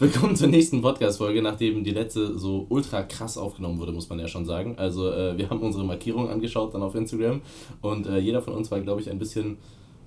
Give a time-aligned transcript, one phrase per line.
[0.00, 4.28] Willkommen zur nächsten Podcast-Folge, nachdem die letzte so ultra krass aufgenommen wurde, muss man ja
[4.28, 4.76] schon sagen.
[4.78, 7.42] Also, äh, wir haben unsere Markierung angeschaut dann auf Instagram
[7.82, 9.58] und äh, jeder von uns war, glaube ich, ein bisschen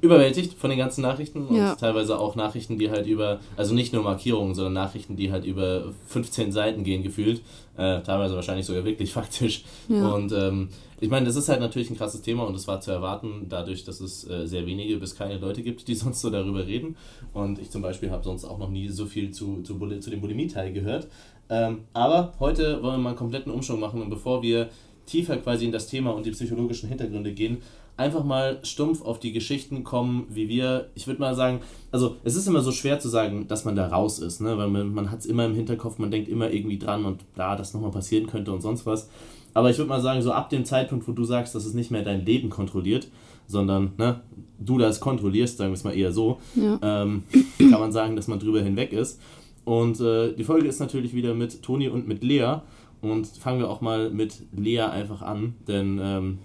[0.04, 1.76] überwältigt von den ganzen Nachrichten und ja.
[1.76, 5.94] teilweise auch Nachrichten, die halt über, also nicht nur Markierungen, sondern Nachrichten, die halt über
[6.08, 7.42] 15 Seiten gehen gefühlt,
[7.78, 9.64] äh, teilweise wahrscheinlich sogar wirklich faktisch.
[9.88, 10.14] Ja.
[10.14, 10.68] Und ähm,
[11.00, 13.86] ich meine, das ist halt natürlich ein krasses Thema und es war zu erwarten, dadurch,
[13.86, 16.98] dass es äh, sehr wenige bis keine Leute gibt, die sonst so darüber reden.
[17.34, 20.20] Und ich zum Beispiel habe sonst auch noch nie so viel zu, zu, zu dem
[20.20, 21.08] Bulimie-Teil gehört.
[21.50, 24.70] Ähm, aber heute wollen wir mal einen kompletten Umschwung machen und bevor wir
[25.06, 27.60] tiefer quasi in das Thema und die psychologischen Hintergründe gehen,
[27.96, 31.62] einfach mal stumpf auf die Geschichten kommen, wie wir, ich würde mal sagen,
[31.92, 34.58] also es ist immer so schwer zu sagen, dass man da raus ist, ne?
[34.58, 37.56] weil man, man hat es immer im Hinterkopf, man denkt immer irgendwie dran und da,
[37.56, 39.10] das nochmal passieren könnte und sonst was.
[39.54, 41.92] Aber ich würde mal sagen, so ab dem Zeitpunkt, wo du sagst, dass es nicht
[41.92, 43.08] mehr dein Leben kontrolliert,
[43.46, 44.22] sondern ne,
[44.58, 46.80] du das kontrollierst, sagen wir es mal eher so, ja.
[46.82, 47.24] ähm,
[47.58, 49.22] kann man sagen, dass man drüber hinweg ist.
[49.66, 52.56] Und äh, die Folge ist natürlich wieder mit Toni und mit Lea.
[53.02, 56.40] Und fangen wir auch mal mit Lea einfach an, denn ähm,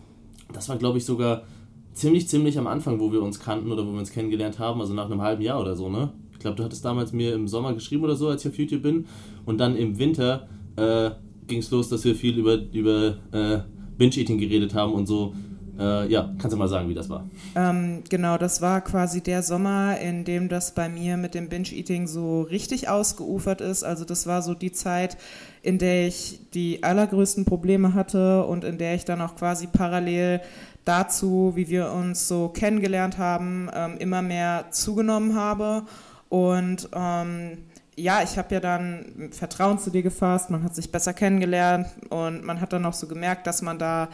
[0.52, 1.42] das war, glaube ich, sogar
[1.92, 4.94] ziemlich, ziemlich am Anfang, wo wir uns kannten oder wo wir uns kennengelernt haben, also
[4.94, 6.12] nach einem halben Jahr oder so, ne?
[6.32, 8.82] Ich glaube, du hattest damals mir im Sommer geschrieben oder so, als ich auf YouTube
[8.82, 9.06] bin.
[9.44, 11.10] Und dann im Winter äh,
[11.48, 13.58] ging es los, dass wir viel über, über äh,
[13.96, 15.34] Binge-Eating geredet haben und so.
[15.78, 17.24] Äh, ja, kannst du mal sagen, wie das war?
[17.54, 22.08] Ähm, genau, das war quasi der Sommer, in dem das bei mir mit dem Binge-Eating
[22.08, 23.84] so richtig ausgeufert ist.
[23.84, 25.16] Also das war so die Zeit,
[25.62, 30.40] in der ich die allergrößten Probleme hatte und in der ich dann auch quasi parallel
[30.84, 35.82] dazu, wie wir uns so kennengelernt haben, ähm, immer mehr zugenommen habe.
[36.28, 37.58] Und ähm,
[37.94, 42.44] ja, ich habe ja dann Vertrauen zu dir gefasst, man hat sich besser kennengelernt und
[42.44, 44.08] man hat dann auch so gemerkt, dass man da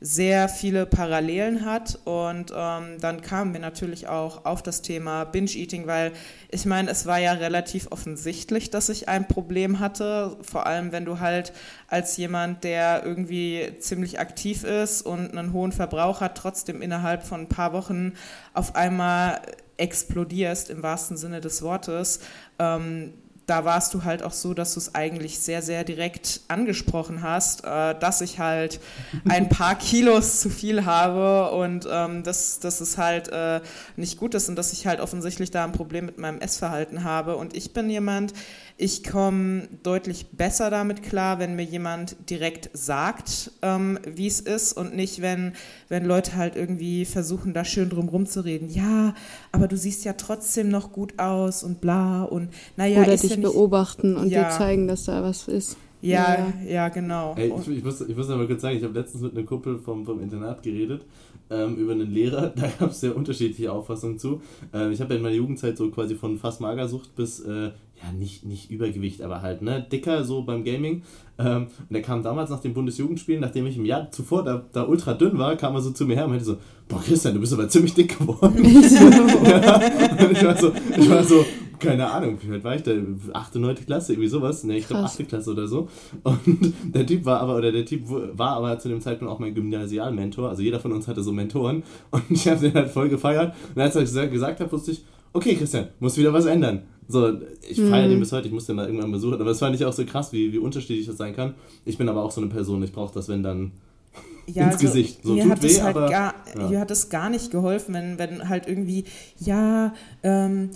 [0.00, 1.98] sehr viele Parallelen hat.
[2.04, 6.12] Und ähm, dann kamen wir natürlich auch auf das Thema Binge-Eating, weil
[6.50, 10.36] ich meine, es war ja relativ offensichtlich, dass ich ein Problem hatte.
[10.42, 11.52] Vor allem, wenn du halt
[11.88, 17.42] als jemand, der irgendwie ziemlich aktiv ist und einen hohen Verbrauch hat, trotzdem innerhalb von
[17.42, 18.12] ein paar Wochen
[18.54, 19.40] auf einmal
[19.78, 22.20] explodierst im wahrsten Sinne des Wortes.
[22.58, 23.14] Ähm,
[23.48, 27.64] da warst du halt auch so, dass du es eigentlich sehr, sehr direkt angesprochen hast,
[27.64, 28.78] äh, dass ich halt
[29.28, 33.60] ein paar Kilos zu viel habe und ähm, dass, dass es halt äh,
[33.96, 37.36] nicht gut ist und dass ich halt offensichtlich da ein Problem mit meinem Essverhalten habe.
[37.36, 38.34] Und ich bin jemand,
[38.80, 44.72] ich komme deutlich besser damit klar, wenn mir jemand direkt sagt, ähm, wie es ist
[44.72, 45.52] und nicht, wenn,
[45.88, 48.70] wenn Leute halt irgendwie versuchen, da schön drum rumzureden.
[48.70, 49.14] Ja,
[49.50, 53.02] aber du siehst ja trotzdem noch gut aus und bla und naja.
[53.02, 54.44] Oder dich ja nicht, beobachten und ja.
[54.44, 55.76] dir zeigen, dass da was ist.
[56.00, 57.34] Ja, ja, ja, genau.
[57.36, 59.80] Ey, ich, ich, muss, ich muss aber kurz sagen, ich habe letztens mit einem Kumpel
[59.80, 61.04] vom, vom Internat geredet
[61.50, 62.52] ähm, über einen Lehrer.
[62.58, 64.40] Da gab es sehr unterschiedliche Auffassungen zu.
[64.72, 67.70] Ähm, ich habe ja in meiner Jugendzeit so quasi von fast Magersucht bis äh,
[68.02, 71.02] ja, nicht, nicht Übergewicht, aber halt, ne, dicker so beim Gaming.
[71.38, 74.84] Ähm, und der kam damals nach den Bundesjugendspielen, nachdem ich im Jahr zuvor da, da
[74.84, 76.56] ultra dünn war, kam er so zu mir her und meinte so,
[76.88, 78.56] boah Christian, du bist aber ziemlich dick geworden.
[78.64, 81.44] ja, und ich war so, ich war so,
[81.78, 82.92] keine Ahnung, wie alt war ich da?
[83.32, 84.64] Achte, neunte Klasse, irgendwie sowas.
[84.64, 85.88] Ne, ich glaube achte Klasse oder so.
[86.22, 89.54] Und der Typ war aber, oder der Typ war aber zu dem Zeitpunkt auch mein
[89.54, 90.48] Gymnasialmentor.
[90.48, 91.82] Also jeder von uns hatte so Mentoren.
[92.10, 93.54] Und ich habe den halt voll gefeiert.
[93.74, 96.82] Und als er gesagt, gesagt hat, wusste ich, okay, Christian, muss wieder was ändern.
[97.06, 98.10] So, ich feiere mhm.
[98.10, 99.34] den bis heute, ich muss den mal irgendwann besuchen.
[99.34, 101.54] Aber das fand ich auch so krass, wie, wie unterschiedlich das sein kann.
[101.84, 103.72] Ich bin aber auch so eine Person, ich brauche das, wenn dann
[104.46, 105.20] ja, ins also Gesicht.
[105.22, 106.68] So, mir, hat weh, halt gar, ja.
[106.68, 109.04] mir hat es gar nicht geholfen, wenn, wenn halt irgendwie,
[109.38, 110.70] ja, ähm,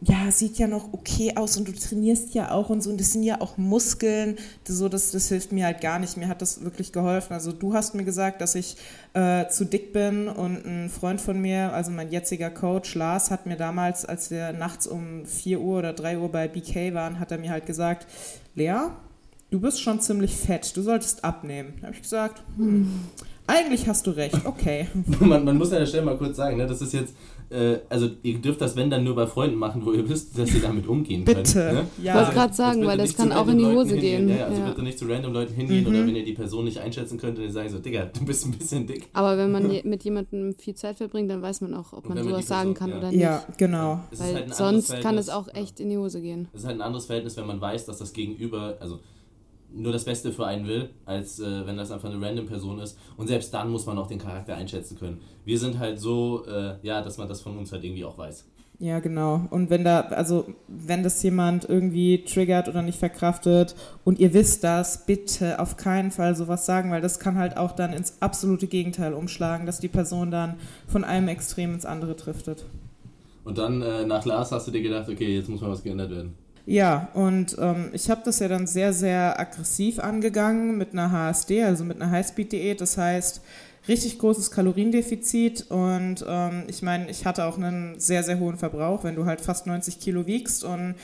[0.00, 3.12] ja, sieht ja noch okay aus und du trainierst ja auch und so und das
[3.12, 4.36] sind ja auch Muskeln,
[4.66, 6.16] so das, das hilft mir halt gar nicht.
[6.16, 7.34] Mir hat das wirklich geholfen.
[7.34, 8.76] Also du hast mir gesagt, dass ich
[9.12, 13.44] äh, zu dick bin und ein Freund von mir, also mein jetziger Coach Lars, hat
[13.44, 17.30] mir damals, als wir nachts um 4 Uhr oder 3 Uhr bei BK waren, hat
[17.30, 18.06] er mir halt gesagt,
[18.54, 18.88] Lea,
[19.50, 21.74] du bist schon ziemlich fett, du solltest abnehmen.
[21.80, 23.00] Da habe ich gesagt, hm,
[23.46, 24.88] eigentlich hast du recht, okay.
[25.20, 27.14] man, man muss an der Stelle mal kurz sagen, ne, das ist jetzt
[27.50, 30.52] äh, also ihr dürft das, wenn dann nur bei Freunden machen, wo ihr wisst, dass
[30.54, 31.42] ihr damit umgehen bitte.
[31.42, 31.54] könnt.
[31.54, 31.86] Ne?
[32.02, 32.14] Ja.
[32.14, 34.28] Ich wollte gerade sagen, weil das kann auch in die Hose gehen.
[34.28, 34.68] Ja, also ja.
[34.68, 35.90] bitte nicht zu random Leuten hingehen mhm.
[35.90, 38.46] oder wenn ihr die Person nicht einschätzen könnt und ihr sagt so, Digga, du bist
[38.46, 39.08] ein bisschen dick.
[39.12, 42.46] Aber wenn man mit jemandem viel Zeit verbringt, dann weiß man auch, ob man sowas
[42.46, 42.98] Person, sagen kann ja.
[42.98, 43.20] oder nicht.
[43.20, 44.00] Ja, genau.
[44.16, 46.48] Weil halt sonst kann es auch echt in die Hose gehen.
[46.52, 49.00] Es ist halt ein anderes Verhältnis, wenn man weiß, dass das Gegenüber, also
[49.74, 52.98] nur das Beste für einen will, als äh, wenn das einfach eine random Person ist.
[53.16, 55.20] Und selbst dann muss man auch den Charakter einschätzen können.
[55.44, 58.46] Wir sind halt so, äh, ja, dass man das von uns halt irgendwie auch weiß.
[58.80, 59.46] Ja, genau.
[59.50, 64.64] Und wenn da, also wenn das jemand irgendwie triggert oder nicht verkraftet und ihr wisst
[64.64, 68.66] das, bitte auf keinen Fall sowas sagen, weil das kann halt auch dann ins absolute
[68.66, 70.56] Gegenteil umschlagen, dass die Person dann
[70.88, 72.66] von einem Extrem ins andere driftet.
[73.44, 76.10] Und dann äh, nach Lars hast du dir gedacht, okay, jetzt muss mal was geändert
[76.10, 76.34] werden.
[76.66, 81.62] Ja, und ähm, ich habe das ja dann sehr, sehr aggressiv angegangen mit einer HSD,
[81.62, 82.80] also mit einer Highspeed-Diät.
[82.80, 83.42] Das heißt,
[83.86, 89.04] richtig großes Kaloriendefizit und ähm, ich meine, ich hatte auch einen sehr, sehr hohen Verbrauch.
[89.04, 90.94] Wenn du halt fast 90 Kilo wiegst und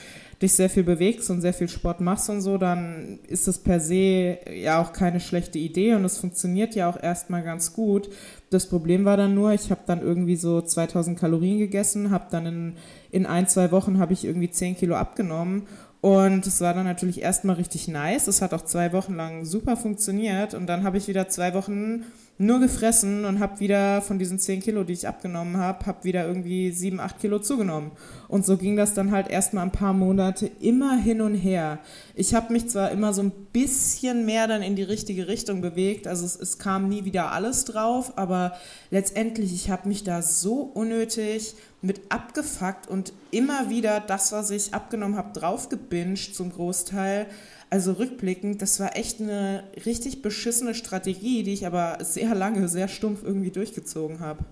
[0.41, 3.79] dich sehr viel bewegst und sehr viel Sport machst und so, dann ist das per
[3.79, 8.09] se ja auch keine schlechte Idee und es funktioniert ja auch erstmal ganz gut.
[8.51, 12.45] Das Problem war dann nur, ich habe dann irgendwie so 2000 Kalorien gegessen, habe dann
[12.45, 12.73] in,
[13.09, 15.67] in ein, zwei Wochen habe ich irgendwie 10 Kilo abgenommen
[16.01, 18.27] und es war dann natürlich erstmal richtig nice.
[18.27, 22.03] Es hat auch zwei Wochen lang super funktioniert und dann habe ich wieder zwei Wochen
[22.41, 26.27] nur gefressen und habe wieder von diesen 10 Kilo, die ich abgenommen habe, habe wieder
[26.27, 27.91] irgendwie 7, 8 Kilo zugenommen.
[28.27, 31.79] Und so ging das dann halt erstmal ein paar Monate immer hin und her.
[32.15, 36.07] Ich habe mich zwar immer so ein bisschen mehr dann in die richtige Richtung bewegt,
[36.07, 38.53] also es, es kam nie wieder alles drauf, aber
[38.89, 41.53] letztendlich, ich habe mich da so unnötig
[41.83, 47.27] mit abgefuckt und immer wieder das, was ich abgenommen habe, draufgebinged zum Großteil.
[47.71, 52.89] Also rückblickend, das war echt eine richtig beschissene Strategie, die ich aber sehr lange, sehr
[52.89, 54.43] stumpf irgendwie durchgezogen habe.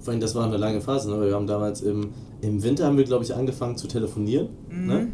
[0.00, 1.10] Vor allem, das war eine lange Phase.
[1.10, 1.26] Ne?
[1.26, 4.48] Wir haben damals im, im Winter, haben wir, glaube ich, angefangen zu telefonieren.
[4.70, 4.86] Mhm.
[4.86, 5.08] Ne?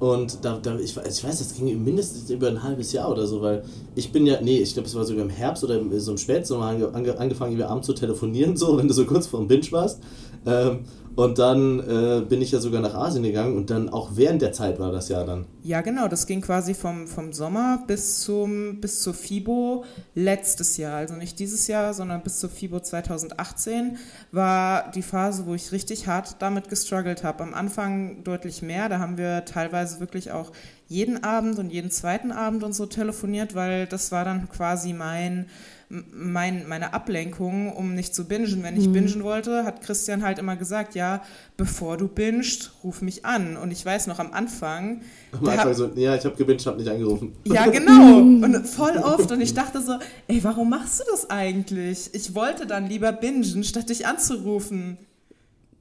[0.00, 3.40] Und da, da ich, ich weiß, das ging mindestens über ein halbes Jahr oder so,
[3.40, 3.62] weil
[3.94, 6.66] ich bin ja, nee, ich glaube, es war sogar im Herbst oder so im Spätsommer
[6.66, 9.70] ange, ange, angefangen, wir abends zu telefonieren, so, wenn du so kurz vor dem Binge
[9.70, 10.00] warst.
[10.44, 10.80] Ähm,
[11.16, 14.52] und dann äh, bin ich ja sogar nach Asien gegangen und dann auch während der
[14.52, 15.46] Zeit war das ja dann.
[15.68, 19.84] Ja, genau, das ging quasi vom, vom Sommer bis, zum, bis zur FIBO
[20.14, 20.96] letztes Jahr.
[20.96, 23.98] Also nicht dieses Jahr, sondern bis zur FIBO 2018
[24.32, 27.42] war die Phase, wo ich richtig hart damit gestruggelt habe.
[27.42, 30.52] Am Anfang deutlich mehr, da haben wir teilweise wirklich auch
[30.86, 35.50] jeden Abend und jeden zweiten Abend und so telefoniert, weil das war dann quasi mein
[35.90, 38.62] mein, meine Ablenkung, um nicht zu bingen.
[38.62, 38.92] Wenn ich mhm.
[38.92, 41.22] bingen wollte, hat Christian halt immer gesagt, ja,
[41.56, 43.56] bevor du bingst, ruf mich an.
[43.56, 45.00] Und ich weiß noch am Anfang.
[45.32, 47.34] Am Anfang so, ja, ich habe gebinged, habe nicht angerufen.
[47.44, 48.18] Ja, genau.
[48.18, 49.30] Und voll oft.
[49.30, 49.92] Und ich dachte so,
[50.26, 52.10] ey, warum machst du das eigentlich?
[52.12, 54.98] Ich wollte dann lieber bingen, statt dich anzurufen.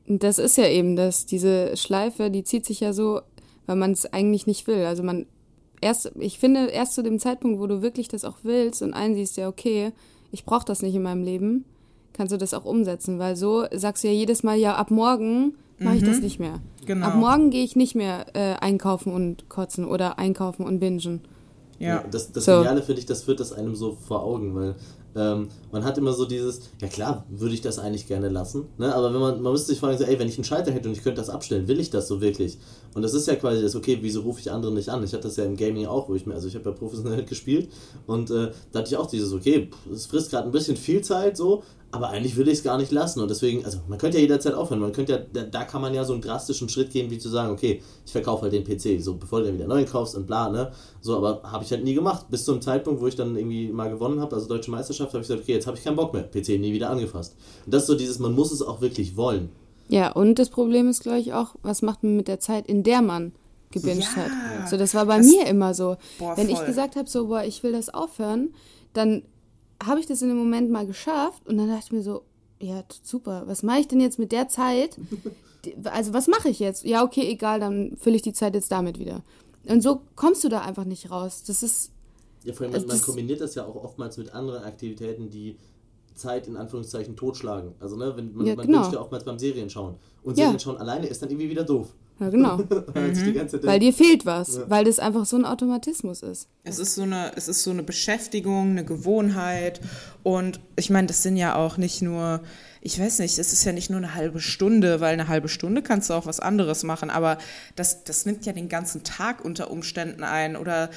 [0.08, 3.22] Das ist ja eben das, diese Schleife, die zieht sich ja so,
[3.66, 4.86] weil man es eigentlich nicht will.
[4.86, 5.26] Also man
[5.82, 9.38] erst, ich finde, erst zu dem Zeitpunkt, wo du wirklich das auch willst und einsiehst,
[9.38, 9.92] ja, okay,
[10.32, 11.66] ich brauche das nicht in meinem Leben,
[12.14, 15.56] kannst du das auch umsetzen, weil so sagst du ja jedes Mal, ja, ab morgen
[15.80, 16.24] mache ich das mhm.
[16.24, 16.60] nicht mehr.
[16.86, 17.08] Genau.
[17.08, 21.22] Ab morgen gehe ich nicht mehr äh, einkaufen und kotzen oder einkaufen und bingen.
[21.80, 22.04] Ja.
[22.10, 22.54] das das so.
[22.54, 24.76] Geniale finde ich, das führt das einem so vor Augen, weil
[25.18, 28.94] ähm, man hat immer so dieses, ja klar, würde ich das eigentlich gerne lassen, ne?
[28.94, 30.96] aber wenn man, man müsste sich fragen, so, ey, wenn ich einen Schalter hätte und
[30.96, 32.60] ich könnte das abstellen, will ich das so wirklich?
[32.94, 35.04] Und das ist ja quasi das, okay, wieso rufe ich andere nicht an?
[35.04, 37.24] Ich hatte das ja im Gaming auch, wo ich mir, also ich habe ja professionell
[37.26, 37.70] gespielt
[38.06, 41.36] und äh, da hatte ich auch dieses, okay, es frisst gerade ein bisschen viel Zeit
[41.36, 44.22] so, aber eigentlich will ich es gar nicht lassen und deswegen, also man könnte ja
[44.22, 47.10] jederzeit aufhören, man könnte ja, da, da, kann man ja so einen drastischen Schritt gehen,
[47.10, 49.86] wie zu sagen, okay, ich verkaufe halt den PC, so bevor du dann wieder neu
[49.86, 53.08] kaufst und bla, ne, so, aber habe ich halt nie gemacht, bis zum Zeitpunkt, wo
[53.08, 55.78] ich dann irgendwie mal gewonnen habe, also Deutsche Meisterschaft, habe ich gesagt, okay, jetzt habe
[55.78, 57.36] ich keinen Bock mehr, PC nie wieder angefasst.
[57.66, 59.50] Und das ist so dieses, man muss es auch wirklich wollen.
[59.90, 62.84] Ja, und das Problem ist, glaube ich, auch, was macht man mit der Zeit, in
[62.84, 63.32] der man
[63.72, 64.70] gebinged ja, hat.
[64.70, 65.98] So, das war bei das, mir immer so.
[66.20, 66.60] Boah, Wenn voll.
[66.60, 68.54] ich gesagt habe, so, boah, ich will das aufhören,
[68.94, 69.24] dann
[69.84, 72.24] habe ich das in dem Moment mal geschafft und dann dachte ich mir so,
[72.60, 74.98] ja, super, was mache ich denn jetzt mit der Zeit?
[75.84, 76.86] Also, was mache ich jetzt?
[76.86, 79.24] Ja, okay, egal, dann fülle ich die Zeit jetzt damit wieder.
[79.66, 81.44] Und so kommst du da einfach nicht raus.
[81.46, 81.92] Das ist.
[82.44, 85.58] Ja, vor allem, also man, kombiniert das ja auch oftmals mit anderen Aktivitäten, die
[86.16, 87.74] Zeit in Anführungszeichen totschlagen.
[87.80, 88.80] Also, ne, wenn man, ja, man genau.
[88.80, 89.96] wünscht ja oftmals beim Serien schauen.
[90.24, 91.94] Und Serien schauen alleine ist dann irgendwie wieder doof.
[92.20, 92.58] Ja, genau.
[92.58, 93.36] mhm.
[93.62, 94.70] Weil dir fehlt was, ja.
[94.70, 96.48] weil das einfach so ein Automatismus ist.
[96.64, 99.82] Es ist so eine, es ist so eine Beschäftigung, eine Gewohnheit.
[100.24, 102.42] Und ich meine, das sind ja auch nicht nur
[102.82, 105.82] ich weiß nicht, es ist ja nicht nur eine halbe Stunde, weil eine halbe Stunde
[105.82, 107.38] kannst du auch was anderes machen, aber
[107.76, 110.56] das, das nimmt ja den ganzen Tag unter Umständen ein.
[110.56, 110.90] Oder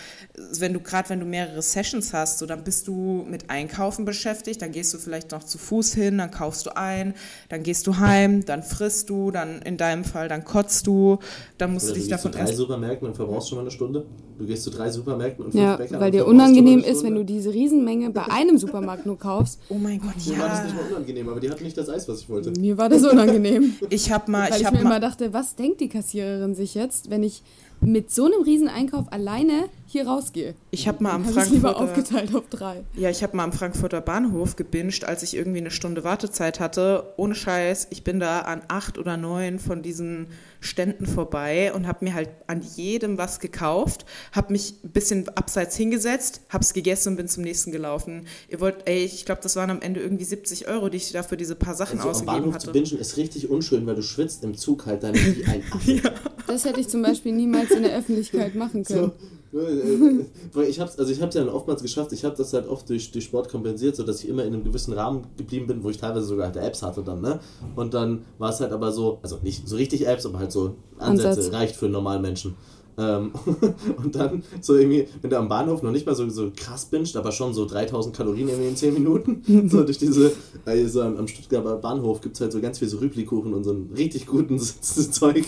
[0.58, 4.62] wenn du gerade, wenn du mehrere Sessions hast, so dann bist du mit Einkaufen beschäftigt,
[4.62, 7.14] dann gehst du vielleicht noch zu Fuß hin, dann kaufst du ein,
[7.49, 11.18] dann gehst du heim, dann frisst du, dann in deinem Fall, dann kotzt du,
[11.58, 14.06] dann musst Oder du dich davon zu drei Supermärkten und verbrauchst schon mal eine Stunde.
[14.38, 16.00] Du gehst zu drei Supermärkten und fünf ja, Bäcker.
[16.00, 19.60] Weil dir unangenehm ist, wenn du diese Riesenmenge bei einem Supermarkt nur kaufst.
[19.68, 20.32] Oh mein Gott, ja.
[20.32, 22.50] Mir war das nicht mal unangenehm, aber die hatten nicht das Eis, was ich wollte.
[22.58, 23.74] Mir war das unangenehm.
[23.90, 26.54] ich habe mal, Weil ich, ich hab mir mal immer dachte, was denkt die Kassiererin
[26.54, 27.42] sich jetzt, wenn ich
[27.80, 30.54] mit so einem Rieseneinkauf alleine hier rausgehe.
[30.70, 32.84] Ich habe mal am hab Frankfurter lieber aufgeteilt auf drei.
[32.94, 37.12] Ja, ich habe mal am Frankfurter Bahnhof gebinged, als ich irgendwie eine Stunde Wartezeit hatte.
[37.16, 40.28] Ohne Scheiß, ich bin da an acht oder neun von diesen
[40.60, 45.75] Ständen vorbei und habe mir halt an jedem was gekauft, habe mich ein bisschen abseits
[45.76, 48.26] hingesetzt, habe es gegessen und bin zum nächsten gelaufen.
[48.49, 51.38] Ihr wollt, ey, ich glaube, das waren am Ende irgendwie 70 Euro, die ich dafür
[51.38, 52.66] diese paar Sachen also ausgegeben am Bahnhof hatte.
[52.66, 55.92] zu bingen ist richtig unschön, weil du schwitzt im Zug halt dann wie ein Affe.
[55.92, 56.10] ja.
[56.46, 59.12] Das hätte ich zum Beispiel niemals in der Öffentlichkeit machen können.
[59.52, 62.52] So, äh, weil ich hab's, also ich habe ja dann oftmals geschafft, ich habe das
[62.52, 65.82] halt oft durch, durch Sport kompensiert, sodass ich immer in einem gewissen Rahmen geblieben bin,
[65.82, 67.40] wo ich teilweise sogar halt Apps hatte dann, ne?
[67.76, 70.76] Und dann war es halt aber so, also nicht so richtig Apps, aber halt so
[70.98, 71.52] Ansätze, Ansatz.
[71.52, 72.54] reicht für einen normalen Menschen.
[73.00, 73.33] Ähm,
[73.97, 77.16] und dann so irgendwie, wenn du am Bahnhof noch nicht mal so, so krass bingst,
[77.16, 80.33] aber schon so 3000 Kalorien irgendwie in 10 Minuten, so durch diese,
[80.66, 83.71] also am, am Stuttgarter Bahnhof gibt es halt so ganz viel so Rüblikuchen und so
[83.71, 85.45] einen richtig guten Zeug.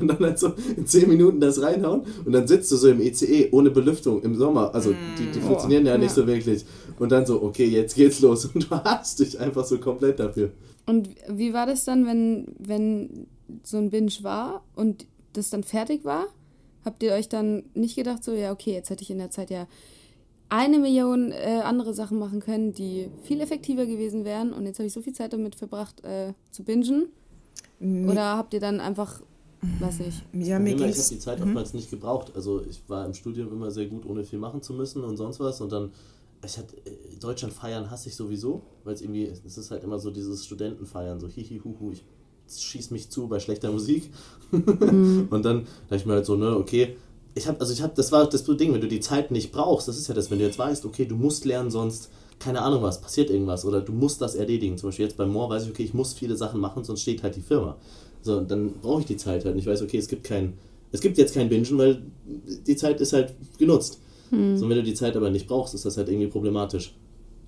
[0.00, 3.00] und dann halt so in 10 Minuten das reinhauen und dann sitzt du so im
[3.00, 5.42] ECE ohne Belüftung im Sommer, also die, die mm.
[5.42, 6.22] funktionieren oh, ja nicht ja.
[6.22, 6.64] so wirklich.
[6.98, 10.50] Und dann so, okay, jetzt geht's los und du hast dich einfach so komplett dafür.
[10.86, 13.26] Und wie war das dann, wenn, wenn
[13.62, 16.26] so ein Binge war und das dann fertig war,
[16.84, 19.50] habt ihr euch dann nicht gedacht, so, ja, okay, jetzt hätte ich in der Zeit
[19.50, 19.66] ja
[20.48, 24.86] eine Million äh, andere Sachen machen können, die viel effektiver gewesen wären und jetzt habe
[24.86, 27.08] ich so viel Zeit damit verbracht, äh, zu bingen?
[27.80, 28.10] Nee.
[28.10, 29.20] Oder habt ihr dann einfach,
[29.80, 30.22] weiß ich.
[30.46, 31.46] Ja, mir immer, ich habe die Zeit mhm.
[31.46, 32.32] oftmals nicht gebraucht.
[32.34, 35.40] Also ich war im Studium immer sehr gut, ohne viel machen zu müssen und sonst
[35.40, 35.90] was und dann
[36.44, 39.98] ich hatte, äh, Deutschland feiern hasse ich sowieso, weil es irgendwie, es ist halt immer
[39.98, 42.04] so dieses Studentenfeiern, so hihi huhu, ich
[42.48, 44.10] schieß mich zu bei schlechter Musik.
[44.50, 45.28] Mhm.
[45.30, 46.96] und dann dachte ich mir halt so, ne, okay,
[47.34, 49.88] ich habe, also ich habe, das war das Ding, wenn du die Zeit nicht brauchst,
[49.88, 52.82] das ist ja das, wenn du jetzt weißt, okay, du musst lernen, sonst, keine Ahnung
[52.82, 54.78] was, passiert irgendwas oder du musst das erledigen.
[54.78, 57.22] Zum Beispiel jetzt bei Moore weiß ich, okay, ich muss viele Sachen machen, sonst steht
[57.22, 57.76] halt die Firma.
[58.22, 60.54] So, dann brauche ich die Zeit halt und ich weiß, okay, es gibt kein,
[60.92, 62.02] es gibt jetzt kein Bingen, weil
[62.66, 64.00] die Zeit ist halt genutzt.
[64.30, 64.56] Mhm.
[64.56, 66.94] So, wenn du die Zeit aber nicht brauchst, ist das halt irgendwie problematisch.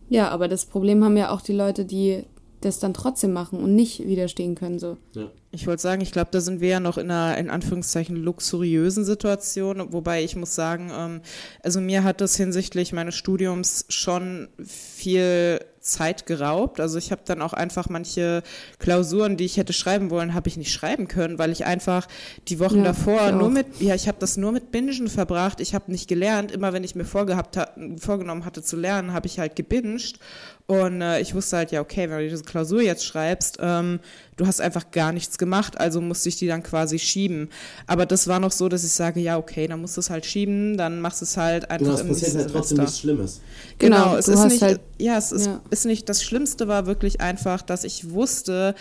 [0.09, 2.25] Ja, aber das Problem haben ja auch die Leute, die
[2.67, 4.79] das dann trotzdem machen und nicht widerstehen können.
[4.79, 4.97] So.
[5.15, 5.31] Ja.
[5.51, 9.05] Ich wollte sagen, ich glaube, da sind wir ja noch in einer, in Anführungszeichen, luxuriösen
[9.05, 11.21] Situation, wobei ich muss sagen, ähm,
[11.63, 16.81] also mir hat das hinsichtlich meines Studiums schon viel Zeit geraubt.
[16.81, 18.43] Also ich habe dann auch einfach manche
[18.79, 22.07] Klausuren, die ich hätte schreiben wollen, habe ich nicht schreiben können, weil ich einfach
[22.49, 25.61] die Wochen ja, davor nur mit, ja, ich habe das nur mit Bingen verbracht.
[25.61, 26.53] Ich habe nicht gelernt.
[26.53, 30.19] Immer wenn ich mir vorgehabt hat, vorgenommen hatte zu lernen, habe ich halt gebinged.
[30.67, 34.01] Und äh, ich wusste halt, ja, okay, wenn du diese Klausur jetzt schreibst, ähm,
[34.37, 37.51] du hast einfach gar nichts gemacht, also musste ich die dann quasi schieben.
[37.87, 40.27] Aber das war noch so, dass ich sage, ja, okay, dann musst du es halt
[40.27, 41.99] schieben, dann machst du es halt einfach.
[41.99, 43.41] Genau, es passiert halt trotzdem nichts Schlimmes.
[43.79, 45.61] Genau, genau es ist nicht, halt, ja, es ist, ja.
[45.71, 48.75] ist nicht, das Schlimmste war wirklich einfach, dass ich wusste,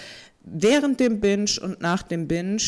[0.43, 2.61] während dem Binge und nach dem Binge,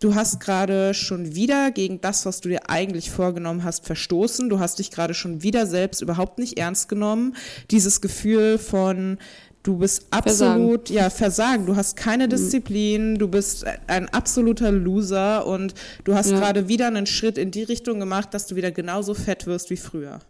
[0.00, 4.48] du hast gerade schon wieder gegen das, was du dir eigentlich vorgenommen hast, verstoßen.
[4.48, 7.36] Du hast dich gerade schon wieder selbst überhaupt nicht ernst genommen.
[7.70, 9.18] Dieses Gefühl von,
[9.62, 10.94] du bist absolut, Versagen.
[10.94, 11.66] ja, Versagen.
[11.66, 12.30] Du hast keine mhm.
[12.30, 15.74] Disziplin, du bist ein absoluter Loser und
[16.04, 16.38] du hast ja.
[16.38, 19.76] gerade wieder einen Schritt in die Richtung gemacht, dass du wieder genauso fett wirst wie
[19.76, 20.20] früher.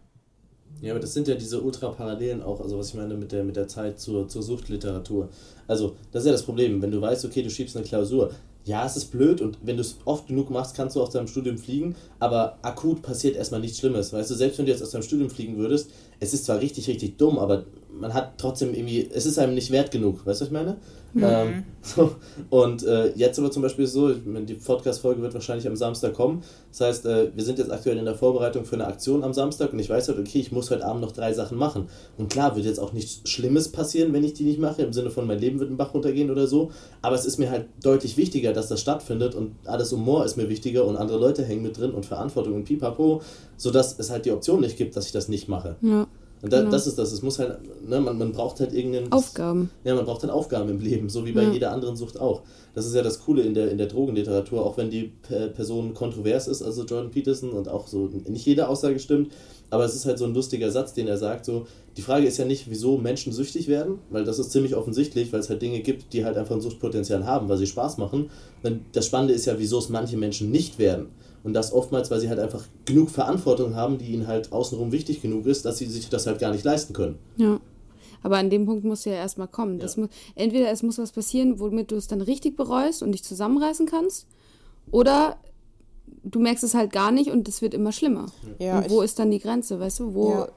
[0.81, 3.55] Ja, aber das sind ja diese Ultraparallelen auch, also was ich meine mit der, mit
[3.57, 5.29] der Zeit zur, zur Suchtliteratur.
[5.67, 8.31] Also, das ist ja das Problem, wenn du weißt, okay, du schiebst eine Klausur,
[8.65, 11.27] ja, es ist blöd und wenn du es oft genug machst, kannst du aus deinem
[11.27, 14.13] Studium fliegen, aber akut passiert erstmal nichts Schlimmes.
[14.13, 16.87] Weißt du, selbst wenn du jetzt aus deinem Studium fliegen würdest, es ist zwar richtig,
[16.87, 20.45] richtig dumm, aber man hat trotzdem irgendwie, es ist einem nicht wert genug, weißt du,
[20.45, 20.77] was ich meine?
[21.13, 21.23] Mhm.
[21.23, 22.15] Ähm, so.
[22.49, 26.43] Und äh, jetzt aber zum Beispiel so, die Podcast-Folge wird wahrscheinlich am Samstag kommen.
[26.71, 29.73] Das heißt, äh, wir sind jetzt aktuell in der Vorbereitung für eine Aktion am Samstag
[29.73, 31.89] und ich weiß halt, okay, ich muss heute Abend noch drei Sachen machen.
[32.17, 35.09] Und klar, wird jetzt auch nichts Schlimmes passieren, wenn ich die nicht mache, im Sinne
[35.09, 36.71] von mein Leben wird ein Bach runtergehen oder so.
[37.01, 40.47] Aber es ist mir halt deutlich wichtiger, dass das stattfindet und alles Humor ist mir
[40.47, 43.21] wichtiger und andere Leute hängen mit drin und Verantwortung und pipapo,
[43.57, 45.75] sodass es halt die Option nicht gibt, dass ich das nicht mache.
[45.81, 46.07] Ja.
[46.41, 46.71] Und da, genau.
[46.71, 47.11] das ist das.
[47.11, 49.11] Es muss halt, ne, man, man braucht halt irgendeinen.
[49.11, 49.69] Aufgaben.
[49.83, 51.51] Ja, man braucht halt Aufgaben im Leben, so wie bei ja.
[51.51, 52.43] jeder anderen Sucht auch.
[52.75, 55.11] Das ist ja das Coole in der, in der Drogenliteratur, auch wenn die
[55.55, 59.31] Person kontrovers ist, also Jordan Peterson, und auch so nicht jede Aussage stimmt.
[59.69, 61.67] Aber es ist halt so ein lustiger Satz, den er sagt: so,
[61.97, 65.41] die Frage ist ja nicht, wieso Menschen süchtig werden, weil das ist ziemlich offensichtlich, weil
[65.41, 68.29] es halt Dinge gibt, die halt einfach ein Suchtpotenzial haben, weil sie Spaß machen.
[68.93, 71.07] Das Spannende ist ja, wieso es manche Menschen nicht werden.
[71.43, 75.21] Und das oftmals, weil sie halt einfach genug Verantwortung haben, die ihnen halt außenrum wichtig
[75.21, 77.17] genug ist, dass sie sich das halt gar nicht leisten können.
[77.37, 77.59] Ja.
[78.21, 79.77] Aber an dem Punkt muss ja erstmal kommen.
[79.77, 79.83] Ja.
[79.83, 83.23] Das muss, entweder es muss was passieren, womit du es dann richtig bereust und dich
[83.23, 84.27] zusammenreißen kannst,
[84.91, 85.37] oder
[86.23, 88.25] du merkst es halt gar nicht und es wird immer schlimmer.
[88.57, 90.13] Ja, und wo ist dann die Grenze, weißt du?
[90.13, 90.47] Wo, ja.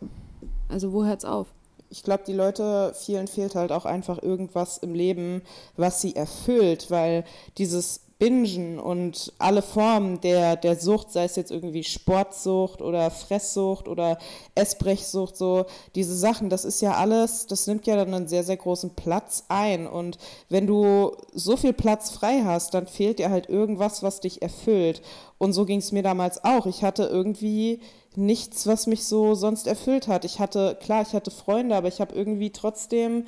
[0.69, 1.49] Also wo hört es auf?
[1.91, 5.43] Ich glaube, die Leute, vielen fehlt halt auch einfach irgendwas im Leben,
[5.77, 7.25] was sie erfüllt, weil
[7.59, 13.89] dieses Bingen und alle Formen der, der Sucht, sei es jetzt irgendwie Sportsucht oder Fresssucht
[13.89, 14.17] oder
[14.55, 18.59] Essbrechsucht, so diese Sachen, das ist ja alles, das nimmt ja dann einen sehr, sehr
[18.59, 19.89] großen Platz ein.
[19.89, 24.41] Und wenn du so viel Platz frei hast, dann fehlt dir halt irgendwas, was dich
[24.41, 25.03] erfüllt.
[25.43, 26.67] Und so ging es mir damals auch.
[26.67, 27.81] Ich hatte irgendwie
[28.15, 30.25] nichts, was mich so sonst erfüllt hat.
[30.25, 33.25] Ich hatte, klar, ich hatte Freunde, aber ich habe irgendwie trotzdem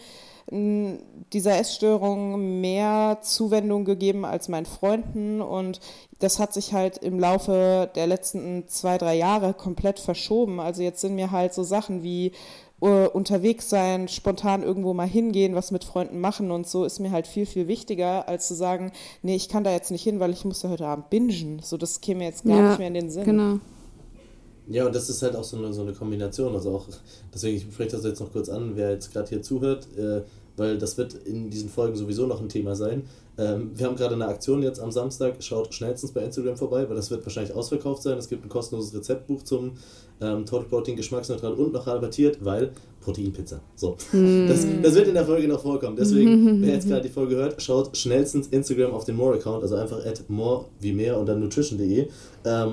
[0.48, 5.80] dieser Essstörung mehr Zuwendung gegeben als meinen Freunden und
[6.20, 10.60] das hat sich halt im Laufe der letzten zwei, drei Jahre komplett verschoben.
[10.60, 12.30] Also jetzt sind mir halt so Sachen wie
[12.84, 17.10] uh, unterwegs sein, spontan irgendwo mal hingehen, was mit Freunden machen und so ist mir
[17.10, 20.32] halt viel, viel wichtiger, als zu sagen, nee, ich kann da jetzt nicht hin, weil
[20.32, 21.60] ich muss ja heute Abend bingen.
[21.62, 23.24] So, das käme jetzt gar ja, nicht mehr in den Sinn.
[23.24, 23.58] Genau.
[24.68, 26.54] Ja, und das ist halt auch so eine, so eine Kombination.
[26.54, 26.86] Also auch,
[27.32, 30.22] deswegen, ich spreche das jetzt noch kurz an, wer jetzt gerade hier zuhört, äh,
[30.56, 33.04] weil das wird in diesen Folgen sowieso noch ein Thema sein.
[33.36, 36.94] Ähm, wir haben gerade eine Aktion jetzt am Samstag, schaut schnellstens bei Instagram vorbei, weil
[36.94, 38.16] das wird wahrscheinlich ausverkauft sein.
[38.16, 39.72] Es gibt ein kostenloses Rezeptbuch zum
[40.20, 42.70] ähm, Total Protein geschmacksneutral und noch rabattiert, weil
[43.00, 43.60] Proteinpizza.
[43.74, 43.96] So.
[44.12, 44.46] Mm.
[44.46, 45.96] Das, das wird in der Folge noch vorkommen.
[45.96, 50.04] Deswegen, wer jetzt gerade die Folge hört, schaut schnellstens Instagram auf den More-Account, also einfach
[50.06, 52.02] at more wie mehr und dann nutrition.de.
[52.02, 52.08] Ähm,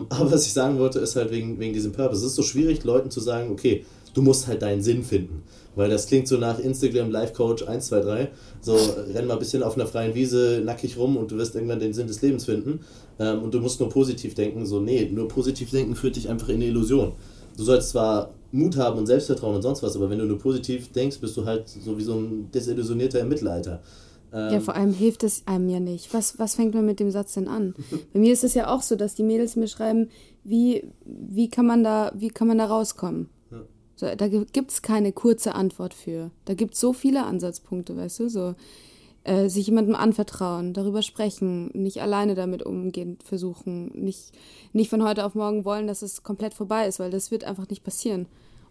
[0.10, 2.22] aber was ich sagen wollte, ist halt wegen, wegen diesem Purpose.
[2.22, 3.84] Es ist so schwierig, Leuten zu sagen, okay,
[4.14, 5.44] du musst halt deinen Sinn finden.
[5.76, 8.32] Weil das klingt so nach Instagram Life Coach 1, 2, 3.
[8.60, 8.76] So,
[9.14, 11.94] renn mal ein bisschen auf einer freien Wiese nackig rum und du wirst irgendwann den
[11.94, 12.82] Sinn des Lebens finden.
[13.20, 14.66] Ähm, und du musst nur positiv denken.
[14.66, 17.14] So, nee, nur positiv denken führt dich einfach in eine Illusion.
[17.58, 20.92] Du sollst zwar Mut haben und Selbstvertrauen und sonst was, aber wenn du nur positiv
[20.92, 23.82] denkst, bist du halt so wie so ein desillusionierter im Mittelalter.
[24.34, 26.14] Ähm ja, vor allem hilft es einem ja nicht.
[26.14, 27.76] Was, was fängt man mit dem Satz denn an?
[28.14, 30.10] Bei mir ist es ja auch so, dass die Mädels mir schreiben,
[30.44, 33.30] wie, wie, kann, man da, wie kann man da rauskommen?
[34.02, 36.32] So, da gibt es keine kurze Antwort für.
[36.46, 38.30] Da gibt es so viele Ansatzpunkte, weißt du?
[38.30, 38.56] So,
[39.24, 44.32] äh, sich jemandem anvertrauen, darüber sprechen, nicht alleine damit umgehen versuchen, nicht,
[44.74, 47.70] nicht von heute auf morgen wollen, dass es komplett vorbei ist, weil das wird einfach
[47.70, 48.26] nicht passieren.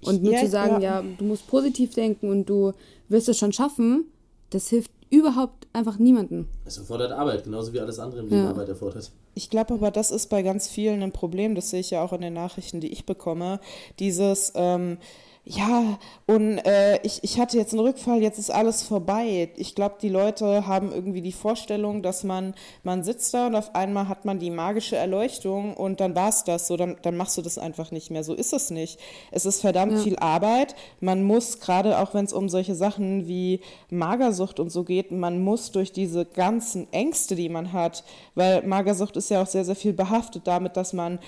[0.05, 1.01] Und nur ja, zu sagen, ja.
[1.01, 2.73] ja, du musst positiv denken und du
[3.09, 4.07] wirst es schon schaffen,
[4.51, 6.49] das hilft überhaupt einfach niemanden.
[6.65, 8.49] Es erfordert Arbeit, genauso wie alles andere im Leben ja.
[8.49, 9.13] Arbeit erfordert.
[9.35, 12.13] Ich glaube aber, das ist bei ganz vielen ein Problem, das sehe ich ja auch
[12.13, 13.61] in den Nachrichten, die ich bekomme.
[13.99, 14.99] Dieses, ähm,
[15.45, 19.51] ja, und äh, ich, ich hatte jetzt einen Rückfall, jetzt ist alles vorbei.
[19.57, 22.55] Ich glaube, die Leute haben irgendwie die Vorstellung, dass man,
[22.85, 26.45] man sitzt da und auf einmal hat man die magische Erleuchtung und dann war es
[26.45, 28.23] das so, dann, dann machst du das einfach nicht mehr.
[28.23, 29.01] So ist es nicht.
[29.31, 29.99] Es ist verdammt ja.
[30.01, 30.77] viel Arbeit.
[31.01, 35.43] Man muss, gerade auch wenn es um solche Sachen wie Magersucht und so geht, man
[35.43, 39.77] muss durch diese ganzen Ängste, die man hat, weil Magersucht ist ja auch sehr, sehr
[39.77, 41.19] viel behaftet damit, dass man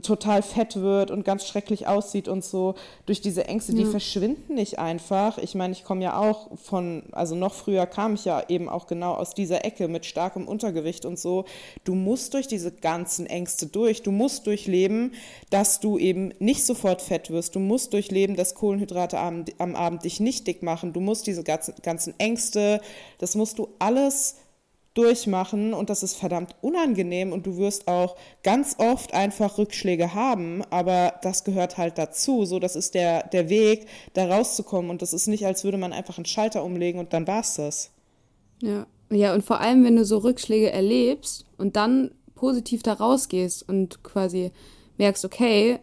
[0.00, 4.78] total fett wird und ganz schrecklich aussieht und so durch diese Ängste, die verschwinden nicht
[4.78, 5.36] einfach.
[5.36, 8.86] Ich meine, ich komme ja auch von, also noch früher kam ich ja eben auch
[8.86, 11.44] genau aus dieser Ecke mit starkem Untergewicht und so.
[11.84, 14.02] Du musst durch diese ganzen Ängste durch.
[14.02, 15.12] Du musst durchleben,
[15.50, 17.54] dass du eben nicht sofort fett wirst.
[17.54, 20.94] Du musst durchleben, dass Kohlenhydrate am, am Abend dich nicht dick machen.
[20.94, 22.80] Du musst diese ganzen Ängste,
[23.18, 24.36] das musst du alles
[24.94, 30.62] durchmachen und das ist verdammt unangenehm und du wirst auch ganz oft einfach Rückschläge haben,
[30.70, 35.12] aber das gehört halt dazu, so das ist der, der Weg, da rauszukommen und das
[35.14, 37.90] ist nicht, als würde man einfach einen Schalter umlegen und dann war's das.
[38.60, 43.66] Ja, ja und vor allem, wenn du so Rückschläge erlebst und dann positiv da rausgehst
[43.66, 44.50] und quasi
[44.98, 45.78] merkst, okay,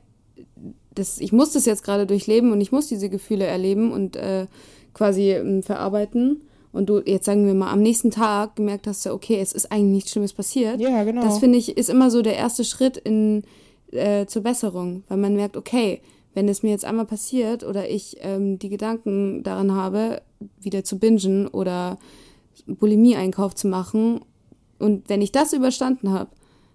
[0.94, 4.48] das, ich muss das jetzt gerade durchleben und ich muss diese Gefühle erleben und äh,
[4.94, 9.40] quasi äh, verarbeiten und du jetzt sagen wir mal am nächsten Tag gemerkt hast, okay,
[9.42, 10.80] es ist eigentlich nichts Schlimmes passiert.
[10.80, 11.24] Ja, genau.
[11.24, 13.44] Das finde ich ist immer so der erste Schritt in
[13.92, 16.02] äh, zur Besserung, weil man merkt, okay,
[16.34, 20.22] wenn es mir jetzt einmal passiert oder ich ähm, die Gedanken daran habe,
[20.62, 21.98] wieder zu bingen oder
[22.68, 24.22] Bulimie-Einkauf zu machen
[24.78, 26.30] und wenn ich das überstanden habe,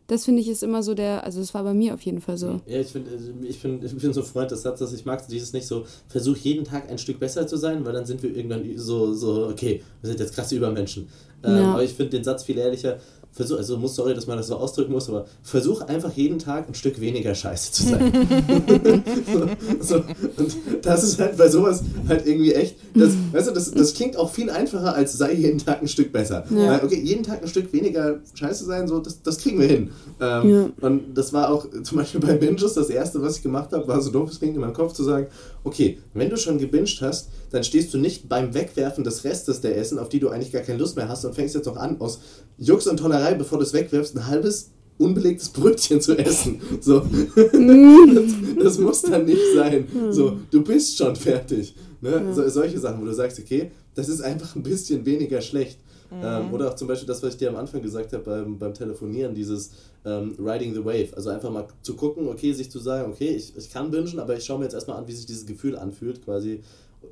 [0.07, 2.37] das finde ich ist immer so der, also das war bei mir auf jeden Fall
[2.37, 2.61] so.
[2.67, 5.53] Ja, ich finde, also ich bin, ich bin so Freund des Satzes, ich mag dieses
[5.53, 8.77] nicht so, versuch jeden Tag ein Stück besser zu sein, weil dann sind wir irgendwann
[8.77, 11.09] so, so okay, wir sind jetzt krasse Übermenschen.
[11.43, 11.73] Ähm, ja.
[11.73, 12.99] Aber ich finde den Satz viel ehrlicher,
[13.35, 16.69] versuch, also muss sorry, dass man das so ausdrücken muss, aber versuch einfach jeden Tag
[16.69, 19.05] ein Stück weniger scheiße zu sein.
[19.33, 19.49] so,
[19.81, 23.95] so, und das ist halt bei sowas halt irgendwie echt, das, weißt du, das, das
[23.95, 26.45] klingt auch viel einfacher als sei jeden Tag ein Stück besser.
[26.51, 26.73] Ja.
[26.73, 29.91] Weil, okay, jeden Tag ein Stück weniger scheiße sein, so, das, das kriegen wir hin.
[30.21, 30.69] Ähm, ja.
[30.81, 34.01] Und das war auch zum Beispiel bei Binges das erste, was ich gemacht habe, war
[34.01, 35.27] so doof, es klingt in meinem Kopf zu sagen,
[35.65, 39.77] okay, wenn du schon gebinged hast, dann stehst du nicht beim Wegwerfen des Restes der
[39.77, 42.01] Essen, auf die du eigentlich gar keine Lust mehr hast und fängst jetzt noch an,
[42.01, 42.21] aus
[42.59, 46.61] Jux und Tollerei, bevor du es wegwirfst, ein halbes unbelegtes Brötchen zu essen.
[46.81, 47.01] So.
[47.37, 49.87] das, das, muss dann nicht sein.
[50.11, 51.75] So, du bist schon fertig.
[52.01, 52.33] Ne?
[52.33, 55.79] So, solche Sachen, wo du sagst, okay, das ist einfach ein bisschen weniger schlecht.
[56.15, 56.25] Mhm.
[56.25, 58.75] Ähm, oder auch zum Beispiel das, was ich dir am Anfang gesagt habe beim, beim
[58.75, 59.71] Telefonieren, dieses
[60.05, 61.09] ähm, Riding the Wave.
[61.17, 64.37] Also einfach mal zu gucken, okay, sich zu sagen, okay, ich, ich kann bingen, aber
[64.37, 66.63] ich schaue mir jetzt erstmal an, wie sich dieses Gefühl anfühlt, quasi.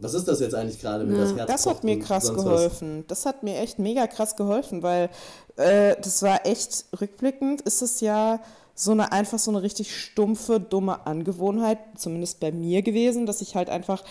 [0.01, 1.23] Was ist das jetzt eigentlich gerade, wenn ja.
[1.23, 3.01] das Herz Das hat mir krass geholfen.
[3.01, 3.07] Was?
[3.09, 5.11] Das hat mir echt mega krass geholfen, weil
[5.57, 8.41] äh, das war echt rückblickend, ist es ja
[8.75, 13.55] so eine einfach so eine richtig stumpfe, dumme Angewohnheit, zumindest bei mir gewesen, dass ich
[13.55, 14.03] halt einfach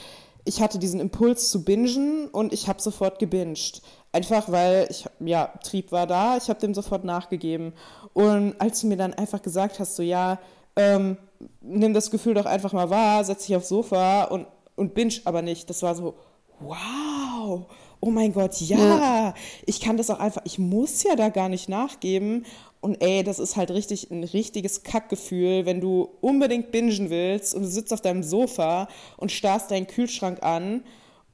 [0.45, 3.81] ich hatte diesen Impuls zu bingen und ich habe sofort gebinged.
[4.11, 7.73] Einfach weil ich, ja, Trieb war da, ich habe dem sofort nachgegeben.
[8.13, 10.39] Und als du mir dann einfach gesagt hast, so ja,
[10.75, 11.17] ähm,
[11.61, 15.41] nimm das Gefühl doch einfach mal wahr, setz dich aufs Sofa und, und binge aber
[15.41, 15.69] nicht.
[15.69, 16.15] Das war so,
[16.59, 17.65] wow,
[17.99, 19.33] oh mein Gott, ja, ja,
[19.65, 22.45] ich kann das auch einfach, ich muss ja da gar nicht nachgeben.
[22.81, 27.61] Und ey, das ist halt richtig ein richtiges Kackgefühl, wenn du unbedingt bingen willst und
[27.61, 30.83] du sitzt auf deinem Sofa und starrst deinen Kühlschrank an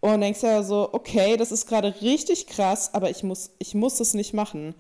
[0.02, 4.00] und denkst ja so, okay, das ist gerade richtig krass, aber ich muss, ich muss
[4.02, 4.76] es nicht machen.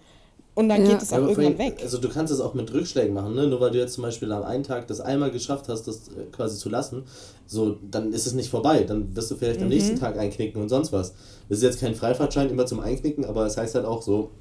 [0.56, 0.94] Und dann ja.
[0.94, 1.80] geht es auch aber irgendwann weg.
[1.84, 3.46] Also du kannst es auch mit Rückschlägen machen, ne?
[3.46, 6.24] Nur weil du jetzt zum Beispiel am einen Tag das einmal geschafft hast, das äh,
[6.32, 7.04] quasi zu lassen,
[7.46, 8.84] so, dann ist es nicht vorbei.
[8.84, 9.66] Dann wirst du vielleicht mhm.
[9.66, 11.14] am nächsten Tag einknicken und sonst was.
[11.48, 14.32] Das ist jetzt kein Freifahrtschein immer zum Einknicken, aber es heißt halt auch so,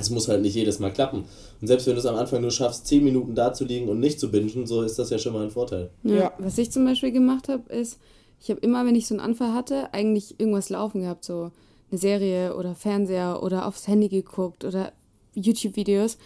[0.00, 1.24] es muss halt nicht jedes Mal klappen.
[1.60, 4.00] Und selbst wenn du es am Anfang nur schaffst, 10 Minuten da zu liegen und
[4.00, 5.90] nicht zu bingen, so ist das ja schon mal ein Vorteil.
[6.02, 6.32] Ja, ja.
[6.38, 7.98] was ich zum Beispiel gemacht habe, ist,
[8.40, 11.50] ich habe immer, wenn ich so einen Anfall hatte, eigentlich irgendwas laufen gehabt, so
[11.90, 14.92] eine Serie oder Fernseher oder aufs Handy geguckt oder
[15.34, 16.18] YouTube-Videos.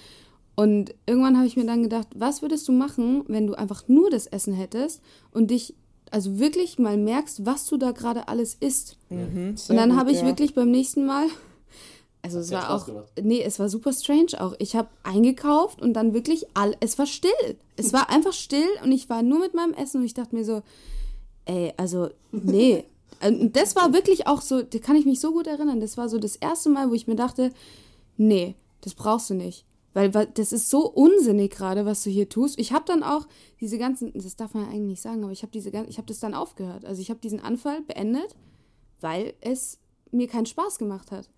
[0.56, 4.10] Und irgendwann habe ich mir dann gedacht, was würdest du machen, wenn du einfach nur
[4.10, 5.00] das Essen hättest
[5.32, 5.74] und dich
[6.10, 8.96] also wirklich mal merkst, was du da gerade alles isst.
[9.10, 10.26] Mhm, und dann habe ich ja.
[10.26, 11.26] wirklich beim nächsten Mal,
[12.24, 13.12] also es war auch, gemacht.
[13.22, 14.54] nee, es war super strange auch.
[14.58, 17.30] Ich habe eingekauft und dann wirklich all, es war still.
[17.76, 20.44] Es war einfach still und ich war nur mit meinem Essen und ich dachte mir
[20.44, 20.62] so,
[21.44, 22.84] ey, also nee.
[23.22, 25.80] Und das war wirklich auch so, da kann ich mich so gut erinnern.
[25.80, 27.52] Das war so das erste Mal, wo ich mir dachte,
[28.16, 29.66] nee, das brauchst du nicht.
[29.92, 32.58] Weil, weil das ist so unsinnig gerade, was du hier tust.
[32.58, 33.26] Ich habe dann auch
[33.60, 36.08] diese ganzen, das darf man ja eigentlich nicht sagen, aber ich habe diese ich habe
[36.08, 36.86] das dann aufgehört.
[36.86, 38.34] Also ich habe diesen Anfall beendet,
[39.02, 39.78] weil es
[40.10, 41.28] mir keinen Spaß gemacht hat.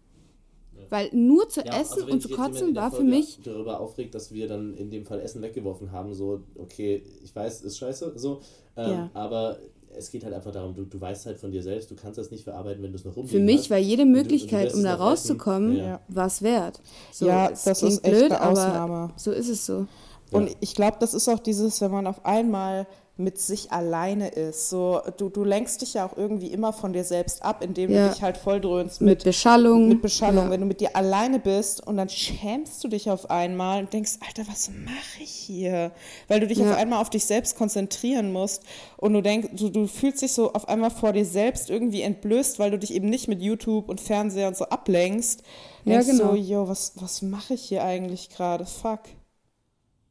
[0.90, 3.40] Weil nur zu ja, essen also und zu kotzen war für mich.
[3.42, 7.62] darüber aufregt, dass wir dann in dem Fall Essen weggeworfen haben, so, okay, ich weiß,
[7.62, 8.40] ist scheiße, so,
[8.76, 9.10] ähm, ja.
[9.14, 9.58] aber
[9.96, 12.30] es geht halt einfach darum, du, du weißt halt von dir selbst, du kannst das
[12.30, 13.70] nicht verarbeiten, wenn du es noch rumliegen Für mich hast.
[13.70, 16.00] war jede Möglichkeit, du, um da rauszukommen, ja.
[16.08, 16.80] war es wert.
[17.12, 19.10] So, ja, das ist echt blöd, eine Ausnahme.
[19.16, 19.86] so ist es so.
[20.30, 20.56] Und ja.
[20.60, 22.86] ich glaube, das ist auch dieses, wenn man auf einmal
[23.18, 24.68] mit sich alleine ist.
[24.68, 28.08] So, du, du lenkst dich ja auch irgendwie immer von dir selbst ab, indem ja.
[28.08, 29.88] du dich halt volldröhnst mit, mit Beschallung.
[29.88, 30.44] Mit Beschallung.
[30.44, 30.50] Ja.
[30.50, 34.18] Wenn du mit dir alleine bist und dann schämst du dich auf einmal und denkst,
[34.26, 35.92] Alter, was mache ich hier?
[36.28, 36.70] Weil du dich ja.
[36.70, 38.64] auf einmal auf dich selbst konzentrieren musst
[38.98, 42.58] und du denkst, du, du fühlst dich so auf einmal vor dir selbst irgendwie entblößt,
[42.58, 45.42] weil du dich eben nicht mit YouTube und Fernseher und so ablenkst.
[45.84, 46.32] Ja, denkst genau.
[46.32, 48.66] so, yo, was, was mache ich hier eigentlich gerade?
[48.66, 49.00] Fuck.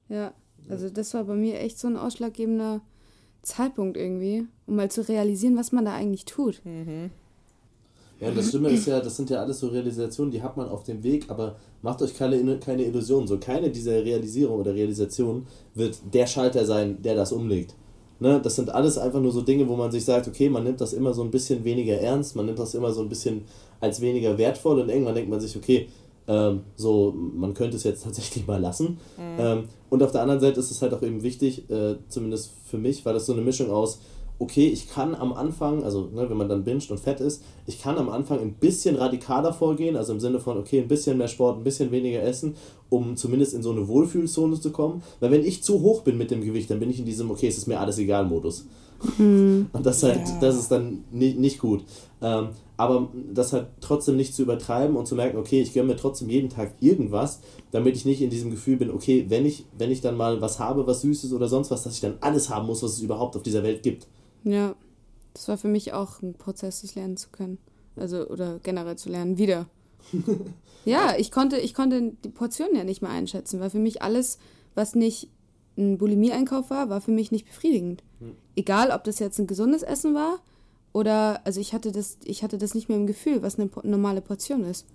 [0.09, 0.33] Ja,
[0.69, 2.81] also das war bei mir echt so ein ausschlaggebender
[3.41, 6.61] Zeitpunkt irgendwie, um mal zu realisieren, was man da eigentlich tut.
[6.65, 7.11] Mhm.
[8.19, 10.83] Ja, das Schlimme ist ja, das sind ja alles so Realisationen, die hat man auf
[10.83, 13.27] dem Weg, aber macht euch keine, keine Illusionen.
[13.27, 17.75] So keine dieser Realisierung oder Realisation wird der Schalter sein, der das umlegt.
[18.17, 20.79] Ne, das sind alles einfach nur so Dinge, wo man sich sagt, okay, man nimmt
[20.79, 23.43] das immer so ein bisschen weniger ernst, man nimmt das immer so ein bisschen
[23.81, 25.89] als weniger wertvoll und irgendwann denkt man sich, okay,
[26.27, 28.97] ähm, so, man könnte es jetzt tatsächlich mal lassen.
[29.17, 29.39] Mhm.
[29.39, 32.77] Ähm, und auf der anderen Seite ist es halt auch eben wichtig, äh, zumindest für
[32.77, 33.99] mich, weil das so eine Mischung aus,
[34.37, 37.81] okay, ich kann am Anfang, also ne, wenn man dann binscht und fett ist, ich
[37.81, 41.27] kann am Anfang ein bisschen radikaler vorgehen, also im Sinne von, okay, ein bisschen mehr
[41.27, 42.55] Sport, ein bisschen weniger essen,
[42.89, 45.03] um zumindest in so eine Wohlfühlzone zu kommen.
[45.19, 47.47] Weil wenn ich zu hoch bin mit dem Gewicht, dann bin ich in diesem, okay,
[47.47, 48.65] es ist mir alles egal Modus.
[49.17, 49.67] Mhm.
[49.71, 50.39] Und das, halt, ja.
[50.39, 51.83] das ist dann nicht, nicht gut.
[52.21, 55.95] Ähm, aber das halt trotzdem nicht zu übertreiben und zu merken, okay, ich gönne mir
[55.95, 57.39] trotzdem jeden Tag irgendwas,
[57.71, 60.59] damit ich nicht in diesem Gefühl bin, okay, wenn ich, wenn ich dann mal was
[60.59, 63.35] habe, was Süßes oder sonst was, dass ich dann alles haben muss, was es überhaupt
[63.35, 64.07] auf dieser Welt gibt.
[64.43, 64.75] Ja,
[65.33, 67.57] das war für mich auch ein Prozess, das lernen zu können.
[67.95, 69.67] Also, oder generell zu lernen, wieder.
[70.85, 74.37] ja, ich konnte, ich konnte die Portionen ja nicht mehr einschätzen, weil für mich alles,
[74.75, 75.29] was nicht
[75.77, 78.03] ein Bulimie-Einkauf war, war für mich nicht befriedigend.
[78.19, 78.31] Hm.
[78.55, 80.39] Egal, ob das jetzt ein gesundes Essen war
[80.93, 84.21] oder, also ich hatte das, ich hatte das nicht mehr im Gefühl, was eine normale
[84.21, 84.85] Portion ist.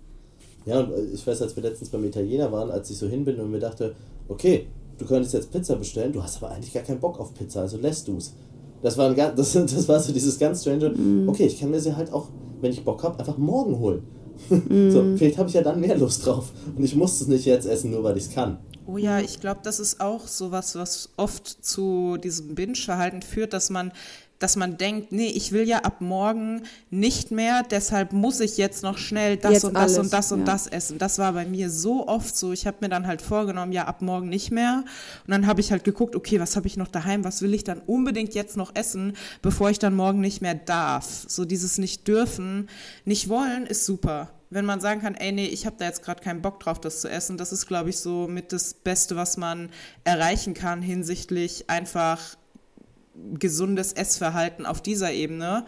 [0.65, 3.25] Ja, und äh, ich weiß, als wir letztens beim Italiener waren, als ich so hin
[3.25, 3.95] bin und mir dachte,
[4.27, 4.67] okay,
[4.97, 7.77] du könntest jetzt Pizza bestellen, du hast aber eigentlich gar keinen Bock auf Pizza, also
[7.77, 8.33] lässt du es.
[8.81, 11.29] Das war, ein, das, das war so dieses ganz strange, mm.
[11.29, 12.27] okay, ich kann mir sie halt auch,
[12.61, 14.03] wenn ich Bock habe, einfach morgen holen.
[14.49, 14.89] Mm.
[14.91, 17.67] so, vielleicht habe ich ja dann mehr Lust drauf und ich muss es nicht jetzt
[17.67, 18.57] essen, nur weil ich es kann.
[18.85, 23.53] Oh ja, ich glaube, das ist auch so was, was oft zu diesem Binge-Verhalten führt,
[23.53, 23.91] dass man
[24.41, 28.81] dass man denkt, nee, ich will ja ab morgen nicht mehr, deshalb muss ich jetzt
[28.81, 30.45] noch schnell das jetzt und das alles, und das und ja.
[30.45, 30.97] das essen.
[30.97, 32.51] Das war bei mir so oft so.
[32.51, 34.83] Ich habe mir dann halt vorgenommen, ja, ab morgen nicht mehr.
[35.25, 37.63] Und dann habe ich halt geguckt, okay, was habe ich noch daheim, was will ich
[37.63, 39.13] dann unbedingt jetzt noch essen,
[39.43, 41.25] bevor ich dann morgen nicht mehr darf.
[41.27, 42.67] So dieses nicht dürfen,
[43.05, 46.21] nicht wollen ist super wenn man sagen kann, ey, nee, ich habe da jetzt gerade
[46.21, 49.37] keinen Bock drauf, das zu essen, das ist, glaube ich, so mit das Beste, was
[49.37, 49.69] man
[50.03, 52.35] erreichen kann hinsichtlich einfach
[53.39, 55.65] gesundes Essverhalten auf dieser Ebene.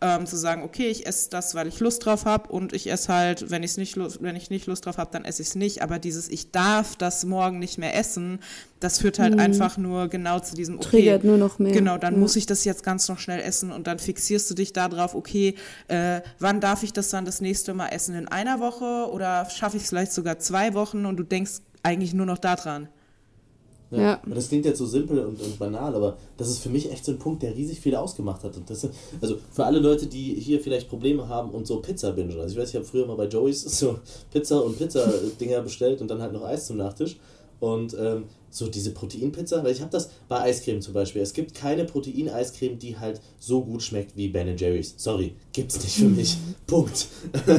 [0.00, 3.12] Ähm, zu sagen, okay, ich esse das, weil ich Lust drauf habe und ich esse
[3.12, 5.82] halt, wenn, ich's nicht, wenn ich nicht Lust drauf habe, dann esse ich es nicht.
[5.82, 8.40] Aber dieses, ich darf das morgen nicht mehr essen,
[8.80, 9.40] das führt halt mhm.
[9.40, 11.72] einfach nur genau zu diesem, okay, Triggert nur noch mehr.
[11.72, 12.20] Genau, dann ja.
[12.20, 15.54] muss ich das jetzt ganz noch schnell essen und dann fixierst du dich darauf, okay,
[15.88, 18.14] äh, wann darf ich das dann das nächste Mal essen?
[18.14, 22.14] In einer Woche oder schaffe ich es vielleicht sogar zwei Wochen und du denkst eigentlich
[22.14, 22.88] nur noch daran.
[24.00, 24.20] Ja.
[24.24, 27.04] Und das klingt jetzt so simpel und, und banal, aber das ist für mich echt
[27.04, 28.56] so ein Punkt, der riesig viel ausgemacht hat.
[28.56, 28.88] Und das,
[29.20, 32.38] also für alle Leute, die hier vielleicht Probleme haben und so Pizza bingen.
[32.40, 33.98] Also ich weiß, ich habe früher mal bei Joey's so
[34.32, 37.16] Pizza und Pizza-Dinger bestellt und dann halt noch Eis zum Nachtisch.
[37.60, 41.22] Und ähm, so diese Proteinpizza, weil ich habe das bei Eiscreme zum Beispiel.
[41.22, 44.94] Es gibt keine Protein-Eiscreme, die halt so gut schmeckt wie Ben Jerry's.
[44.96, 46.36] Sorry, gibt's nicht für mich.
[46.66, 47.06] Punkt.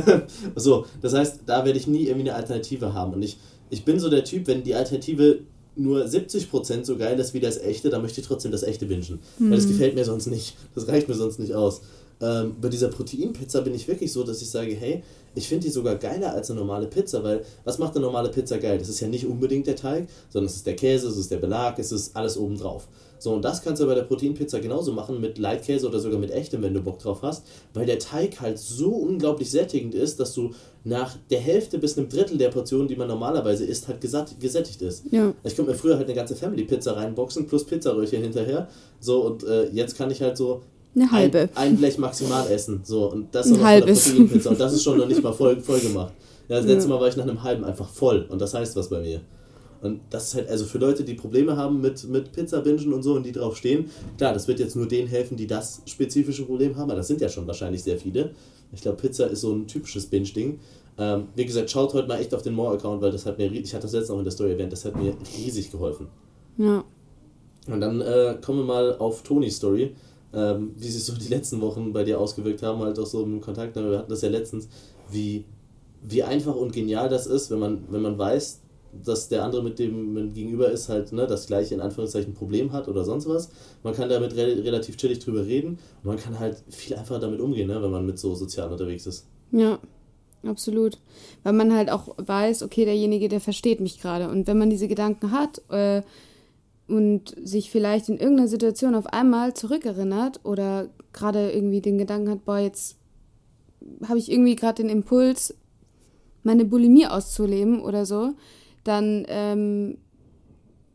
[0.55, 3.13] so, das heißt, da werde ich nie irgendwie eine Alternative haben.
[3.13, 3.37] Und ich,
[3.69, 5.39] ich bin so der Typ, wenn die Alternative
[5.75, 9.19] nur 70% so geil ist wie das echte, dann möchte ich trotzdem das echte wünschen.
[9.39, 9.49] Mhm.
[9.49, 10.55] Weil das gefällt mir sonst nicht.
[10.73, 11.81] Das reicht mir sonst nicht aus.
[12.21, 15.03] Ähm, bei dieser Proteinpizza bin ich wirklich so, dass ich sage, hey,
[15.35, 18.57] ich finde die sogar geiler als eine normale Pizza, weil was macht eine normale Pizza
[18.57, 18.77] geil?
[18.77, 21.37] Das ist ja nicht unbedingt der Teig, sondern es ist der Käse, es ist der
[21.37, 22.87] Belag, es ist alles obendrauf.
[23.19, 26.31] So, und das kannst du bei der Proteinpizza genauso machen mit Leitkäse oder sogar mit
[26.31, 30.33] echtem, wenn du Bock drauf hast, weil der Teig halt so unglaublich sättigend ist, dass
[30.33, 30.51] du
[30.83, 35.05] nach der Hälfte bis einem Drittel der Portionen, die man normalerweise isst, halt gesättigt ist.
[35.11, 35.33] Ja.
[35.43, 38.69] Ich konnte mir früher halt eine ganze Family-Pizza reinboxen, plus Pizzaröhrchen hinterher.
[38.99, 40.61] So, und äh, jetzt kann ich halt so
[40.95, 41.49] eine halbe.
[41.55, 42.81] Ein, ein, Blech maximal essen.
[42.83, 44.49] So, und das ist ein Proteinpizza.
[44.49, 46.13] Und das ist schon noch nicht mal voll, voll gemacht.
[46.47, 48.25] Ja, das letzte Mal war ich nach einem halben einfach voll.
[48.29, 49.21] Und das heißt was bei mir.
[49.81, 53.13] Und das ist halt, also für Leute, die Probleme haben mit, mit Pizza-Bingen und so
[53.13, 56.75] und die drauf stehen, klar, das wird jetzt nur denen helfen, die das spezifische Problem
[56.75, 58.31] haben, aber das sind ja schon wahrscheinlich sehr viele.
[58.71, 60.59] Ich glaube, Pizza ist so ein typisches Binge-Ding.
[60.97, 63.73] Ähm, wie gesagt, schaut heute mal echt auf den More-Account, weil das hat mir, ich
[63.73, 66.07] hatte das letzte auch in der Story erwähnt, das hat mir riesig geholfen.
[66.57, 66.83] Ja.
[67.67, 69.93] Und dann äh, kommen wir mal auf Tonys Story,
[70.35, 73.41] ähm, wie sich so die letzten Wochen bei dir ausgewirkt haben, halt auch so im
[73.41, 74.67] Kontakt, wir hatten das ja letztens,
[75.09, 75.45] wie,
[76.03, 78.61] wie einfach und genial das ist, wenn man, wenn man weiß,
[79.03, 82.71] dass der andere, mit dem man gegenüber ist, halt ne, das gleiche in Anführungszeichen Problem
[82.71, 83.49] hat oder sonst was.
[83.83, 87.39] Man kann damit re relativ chillig drüber reden und man kann halt viel einfacher damit
[87.39, 89.27] umgehen, ne, wenn man mit so sozial unterwegs ist.
[89.51, 89.79] Ja,
[90.45, 90.97] absolut.
[91.43, 94.29] Weil man halt auch weiß, okay, derjenige, der versteht mich gerade.
[94.29, 96.01] Und wenn man diese Gedanken hat äh,
[96.87, 102.45] und sich vielleicht in irgendeiner Situation auf einmal zurückerinnert oder gerade irgendwie den Gedanken hat,
[102.45, 102.97] boah, jetzt
[104.07, 105.55] habe ich irgendwie gerade den Impuls,
[106.43, 108.33] meine Bulimie auszuleben oder so,
[108.83, 109.97] dann ähm,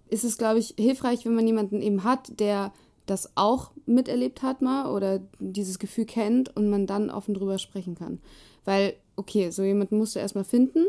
[0.08, 2.72] ist es, glaube ich, hilfreich, wenn man jemanden eben hat, der
[3.06, 7.96] das auch miterlebt hat mal oder dieses Gefühl kennt und man dann offen drüber sprechen
[7.96, 8.20] kann.
[8.64, 10.86] Weil, okay, so jemanden musst du erstmal finden,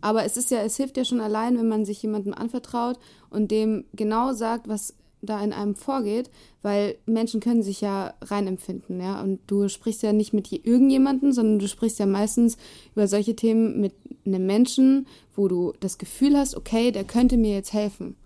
[0.00, 2.98] aber es ist ja, es hilft ja schon allein, wenn man sich jemandem anvertraut
[3.30, 6.30] und dem genau sagt, was da in einem vorgeht,
[6.62, 9.22] weil Menschen können sich ja reinempfinden, ja.
[9.22, 12.56] Und du sprichst ja nicht mit irgendjemandem, sondern du sprichst ja meistens
[12.94, 13.94] über solche Themen mit
[14.26, 18.16] einem Menschen, wo du das Gefühl hast, okay, der könnte mir jetzt helfen.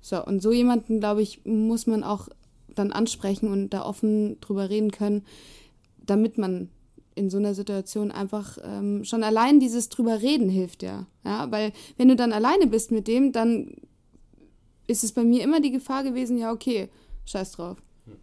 [0.00, 2.28] So, und so jemanden, glaube ich, muss man auch
[2.74, 5.24] dann ansprechen und da offen drüber reden können,
[6.06, 6.70] damit man
[7.18, 11.06] in so einer Situation einfach ähm, schon allein dieses drüber reden hilft ja.
[11.24, 13.74] Ja, weil wenn du dann alleine bist mit dem, dann
[14.86, 16.88] ist es bei mir immer die Gefahr gewesen, ja, okay,
[17.26, 17.82] scheiß drauf.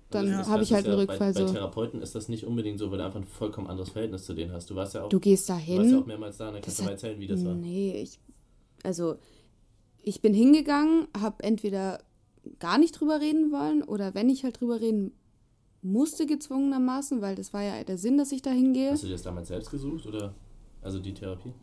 [0.09, 1.33] Dann also habe ich halt einen ja Rückfall.
[1.33, 4.25] Bei, bei Therapeuten ist das nicht unbedingt so, weil du einfach ein vollkommen anderes Verhältnis
[4.25, 4.69] zu denen hast.
[4.69, 5.09] Du warst ja auch.
[5.09, 5.75] Du gehst da hin.
[5.75, 7.53] Du warst ja auch mehrmals da, dann kannst du mal erzählen, wie das war.
[7.53, 8.19] Nee, ich.
[8.83, 9.17] Also,
[10.01, 11.99] ich bin hingegangen, habe entweder
[12.59, 15.11] gar nicht drüber reden wollen oder wenn ich halt drüber reden
[15.85, 18.91] musste, gezwungenermaßen, weil das war ja der Sinn, dass ich da hingehe.
[18.91, 20.33] Hast du dir das damals selbst gesucht oder?
[20.81, 21.53] Also die Therapie?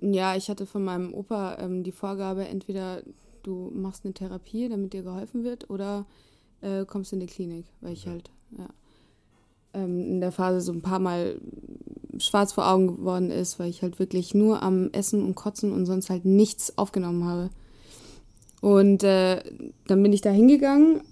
[0.00, 3.02] Ja, ich hatte von meinem Opa ähm, die Vorgabe, entweder
[3.42, 6.06] du machst eine Therapie, damit dir geholfen wird, oder
[6.60, 8.68] äh, kommst in die Klinik, weil ich halt ja,
[9.74, 11.40] ähm, in der Phase so ein paar Mal
[12.18, 15.86] schwarz vor Augen geworden ist, weil ich halt wirklich nur am Essen und Kotzen und
[15.86, 17.50] sonst halt nichts aufgenommen habe.
[18.60, 19.42] Und äh,
[19.86, 21.02] dann bin ich da hingegangen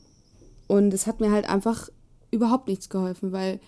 [0.67, 1.89] und es hat mir halt einfach
[2.35, 3.61] überhaupt nichts geholfen, weil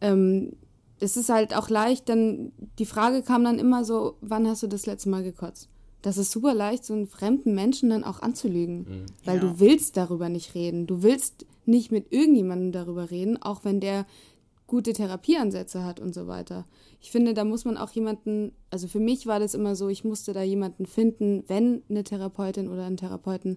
[0.00, 0.52] ähm,
[1.00, 4.66] es ist halt auch leicht, dann die Frage kam dann immer so, wann hast du
[4.66, 5.68] das letzte Mal gekotzt?
[6.04, 8.80] das ist super leicht, so einen fremden Menschen dann auch anzulügen.
[8.80, 9.06] Mhm.
[9.24, 9.40] Weil ja.
[9.40, 10.86] du willst darüber nicht reden.
[10.86, 14.06] Du willst nicht mit irgendjemandem darüber reden, auch wenn der
[14.66, 16.66] gute Therapieansätze hat und so weiter.
[17.00, 20.04] Ich finde, da muss man auch jemanden, also für mich war das immer so, ich
[20.04, 23.56] musste da jemanden finden, wenn eine Therapeutin oder ein Therapeuten,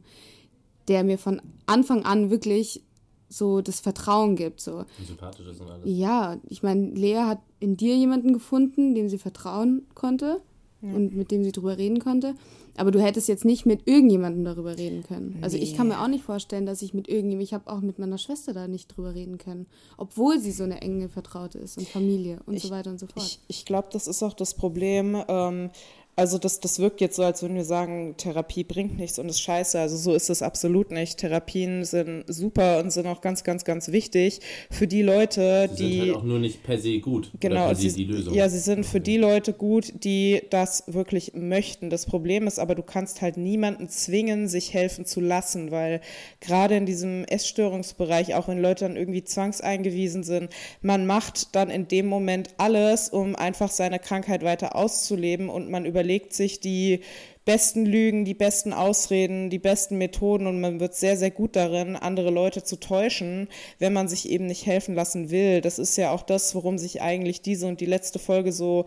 [0.87, 2.81] der mir von Anfang an wirklich
[3.29, 4.61] so das Vertrauen gibt.
[4.61, 4.85] So.
[5.05, 5.81] Sympathisch ist und alles.
[5.85, 10.41] Ja, ich meine, Lea hat in dir jemanden gefunden, dem sie vertrauen konnte
[10.81, 10.93] ja.
[10.93, 12.35] und mit dem sie drüber reden konnte.
[12.77, 15.39] Aber du hättest jetzt nicht mit irgendjemandem darüber reden können.
[15.41, 15.63] Also nee.
[15.63, 18.19] ich kann mir auch nicht vorstellen, dass ich mit irgendjemandem, ich habe auch mit meiner
[18.19, 19.65] Schwester da nicht drüber reden können,
[19.97, 23.07] obwohl sie so eine enge Vertraute ist und Familie und ich, so weiter und so
[23.07, 23.25] fort.
[23.25, 25.17] Ich, ich glaube, das ist auch das Problem.
[25.27, 25.71] Ähm,
[26.17, 29.39] also das, das wirkt jetzt so, als würden wir sagen, Therapie bringt nichts und ist
[29.39, 29.79] scheiße.
[29.79, 31.19] Also so ist es absolut nicht.
[31.19, 34.39] Therapien sind super und sind auch ganz, ganz, ganz wichtig
[34.71, 35.91] für die Leute, sie die...
[35.91, 37.31] Sind halt auch nur nicht per se gut.
[37.39, 37.71] Genau.
[37.75, 38.33] sie, die Lösung.
[38.33, 41.91] Ja, sie sind für die Leute gut, die das wirklich möchten.
[41.91, 46.01] Das Problem ist aber, du kannst halt niemanden zwingen, sich helfen zu lassen, weil
[46.41, 50.49] gerade in diesem Essstörungsbereich, auch wenn Leute dann irgendwie zwangseingewiesen sind,
[50.81, 55.85] man macht dann in dem Moment alles, um einfach seine Krankheit weiter auszuleben und man
[55.85, 57.01] überlegt, überlegt sich die
[57.43, 61.97] besten Lügen, die besten Ausreden, die besten Methoden und man wird sehr, sehr gut darin,
[61.97, 65.59] andere Leute zu täuschen, wenn man sich eben nicht helfen lassen will.
[65.59, 68.85] Das ist ja auch das, worum sich eigentlich diese und die letzte Folge so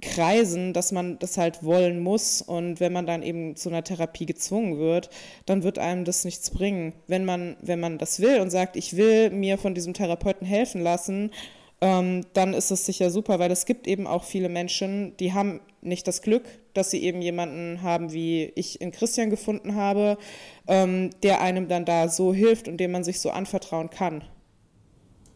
[0.00, 4.26] kreisen, dass man das halt wollen muss und wenn man dann eben zu einer Therapie
[4.26, 5.10] gezwungen wird,
[5.46, 6.94] dann wird einem das nichts bringen.
[7.06, 10.82] Wenn man, wenn man das will und sagt, ich will mir von diesem Therapeuten helfen
[10.82, 11.30] lassen,
[11.80, 15.60] ähm, dann ist es sicher super, weil es gibt eben auch viele Menschen, die haben
[15.80, 20.18] nicht das Glück, dass sie eben jemanden haben, wie ich in Christian gefunden habe,
[20.66, 24.24] ähm, der einem dann da so hilft und dem man sich so anvertrauen kann.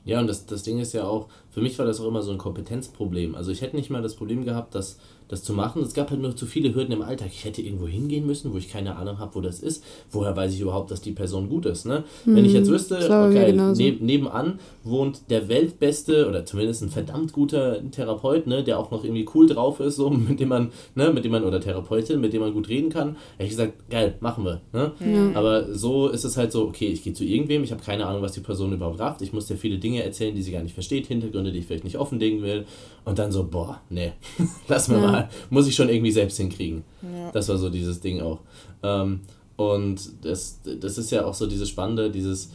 [0.05, 2.33] Ja, und das, das Ding ist ja auch, für mich war das auch immer so
[2.33, 3.35] ein Kompetenzproblem.
[3.35, 4.99] Also ich hätte nicht mal das Problem gehabt, dass
[5.33, 5.83] das zu machen.
[5.83, 7.29] Es gab halt nur zu viele Hürden im Alltag.
[7.33, 9.83] Ich hätte irgendwo hingehen müssen, wo ich keine Ahnung habe, wo das ist.
[10.11, 11.87] Woher weiß ich überhaupt, dass die Person gut ist?
[11.87, 12.05] Ne?
[12.27, 12.37] Mhm.
[12.37, 17.79] Wenn ich jetzt wüsste, okay, neb nebenan wohnt der weltbeste oder zumindest ein verdammt guter
[17.91, 21.25] Therapeut, ne, der auch noch irgendwie cool drauf ist, so mit dem man, ne, mit
[21.25, 24.45] dem man oder Therapeutin, mit dem man gut reden kann, hätte ich gesagt, geil, machen
[24.45, 24.61] wir.
[24.73, 24.93] Ne?
[25.01, 25.39] Ja.
[25.39, 28.21] Aber so ist es halt so, okay, ich gehe zu irgendwem, ich habe keine Ahnung,
[28.21, 29.23] was die Person überhaupt rafft.
[29.23, 31.85] Ich muss dir viele Dinge erzählen, die sie gar nicht versteht, Hintergründe, die ich vielleicht
[31.85, 32.67] nicht offenlegen will.
[33.05, 34.13] Und dann so, boah, nee,
[34.69, 35.01] lass mir ja.
[35.01, 36.85] mal muss ich schon irgendwie selbst hinkriegen.
[37.03, 37.31] Ja.
[37.33, 38.41] Das war so dieses Ding auch.
[38.83, 39.21] Ähm,
[39.57, 42.51] und das, das ist ja auch so dieses Spannende, dieses,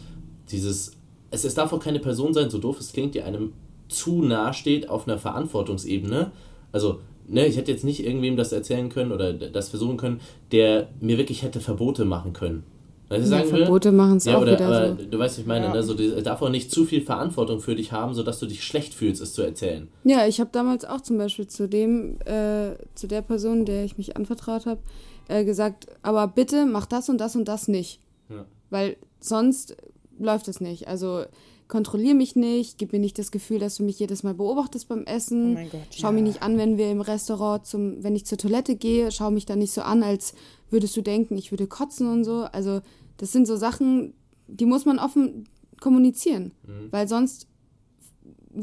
[0.52, 0.94] dieses,
[1.32, 3.54] es, es darf auch keine Person sein, so doof es klingt, die einem
[3.90, 6.32] zu nahe steht auf einer Verantwortungsebene.
[6.72, 10.22] Also, ne, ich hätte jetzt nicht irgendwem das erzählen können oder das versuchen können,
[10.52, 12.64] der mir wirklich hätte Verbote machen können.
[13.10, 15.06] Was ich ja, sagen Verbote machen es ja, auch oder, wieder aber so.
[15.06, 15.74] Du weißt, was ich meine, ja.
[15.74, 15.84] ne?
[15.84, 18.94] so, die, darf auch nicht zu viel Verantwortung für dich haben, sodass du dich schlecht
[18.94, 19.88] fühlst, es zu erzählen.
[20.04, 23.98] Ja, ich habe damals auch zum Beispiel zu dem, äh, zu der Person, der ich
[23.98, 24.82] mich anvertraut habe,
[25.30, 28.02] äh, gesagt, aber bitte mach das und das und das nicht.
[28.30, 28.46] Ja.
[28.70, 29.78] Weil sonst
[30.20, 30.88] läuft es nicht.
[30.88, 31.24] Also
[31.68, 35.04] kontrolliere mich nicht, gib mir nicht das Gefühl, dass du mich jedes Mal beobachtest beim
[35.04, 35.52] Essen.
[35.52, 36.12] Oh mein Gott, schau ja.
[36.14, 39.46] mich nicht an, wenn wir im Restaurant zum, wenn ich zur Toilette gehe, schau mich
[39.46, 40.34] dann nicht so an, als
[40.70, 42.44] würdest du denken, ich würde kotzen und so.
[42.52, 42.82] Also
[43.18, 44.14] das sind so Sachen,
[44.48, 45.48] die muss man offen
[45.82, 46.88] kommunizieren, mhm.
[46.92, 47.48] weil sonst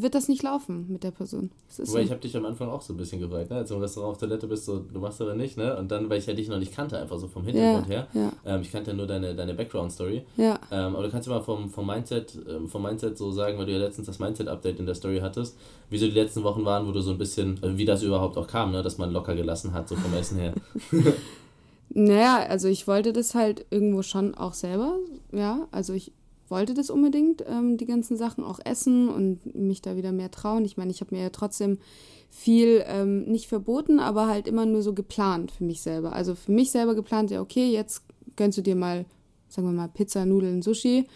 [0.03, 1.51] wird das nicht laufen mit der Person.
[1.69, 1.99] So.
[1.99, 3.57] ich habe dich am Anfang auch so ein bisschen gefragt, ne?
[3.57, 5.77] als du im Restaurant auf Toilette bist, so, du machst aber nicht, ne?
[5.77, 8.09] Und dann, weil ich ja dich noch nicht kannte, einfach so vom Hintergrund ja, her.
[8.13, 8.33] Ja.
[8.45, 10.25] Ähm, ich kannte ja nur deine, deine Background-Story.
[10.37, 10.59] Ja.
[10.71, 13.67] Ähm, aber du kannst ja mal vom, vom, Mindset, ähm, vom Mindset so sagen, weil
[13.67, 15.57] du ja letztens das Mindset-Update in der Story hattest,
[15.91, 18.37] wie so die letzten Wochen waren, wo du so ein bisschen, äh, wie das überhaupt
[18.37, 18.83] auch kam, ne?
[18.83, 20.55] Dass man locker gelassen hat, so vom Essen her.
[21.91, 24.97] naja, also ich wollte das halt irgendwo schon auch selber,
[25.33, 25.69] ja.
[25.71, 26.13] Also ich
[26.49, 30.65] wollte das unbedingt, ähm, die ganzen Sachen auch essen und mich da wieder mehr trauen.
[30.65, 31.79] Ich meine, ich habe mir ja trotzdem
[32.31, 36.13] viel ähm, nicht verboten, aber halt immer nur so geplant für mich selber.
[36.13, 38.03] Also für mich selber geplant, ja, okay, jetzt
[38.37, 39.05] gönnst du dir mal,
[39.49, 41.07] sagen wir mal, Pizza, Nudeln, Sushi.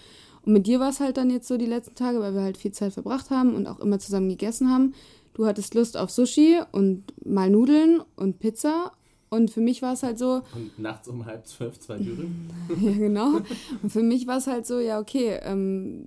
[0.42, 2.56] Und mit dir war es halt dann jetzt so die letzten Tage, weil wir halt
[2.56, 4.94] viel Zeit verbracht haben und auch immer zusammen gegessen haben.
[5.34, 8.92] Du hattest Lust auf Sushi und mal Nudeln und Pizza
[9.30, 10.42] und für mich war es halt so.
[10.54, 12.50] Und nachts um halb zwölf zwei Dürren.
[12.80, 13.40] ja, genau.
[13.82, 16.06] Und für mich war es halt so, ja, okay, ähm,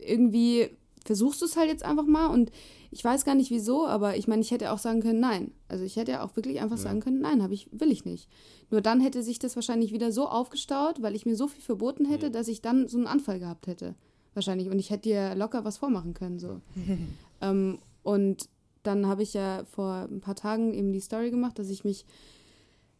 [0.00, 0.70] irgendwie
[1.04, 2.50] versuchst du es halt jetzt einfach mal und
[2.92, 5.52] ich weiß gar nicht wieso, aber ich meine, ich hätte auch sagen können, nein.
[5.68, 6.82] Also ich hätte ja auch wirklich einfach ja.
[6.82, 8.28] sagen können, nein, habe ich, will ich nicht.
[8.70, 12.04] Nur dann hätte sich das wahrscheinlich wieder so aufgestaut, weil ich mir so viel verboten
[12.04, 12.32] hätte, ja.
[12.32, 13.94] dass ich dann so einen Anfall gehabt hätte.
[14.34, 14.68] Wahrscheinlich.
[14.68, 16.40] Und ich hätte dir locker was vormachen können.
[16.40, 16.60] So.
[17.40, 18.48] ähm, und
[18.82, 22.06] dann habe ich ja vor ein paar Tagen eben die Story gemacht, dass ich mich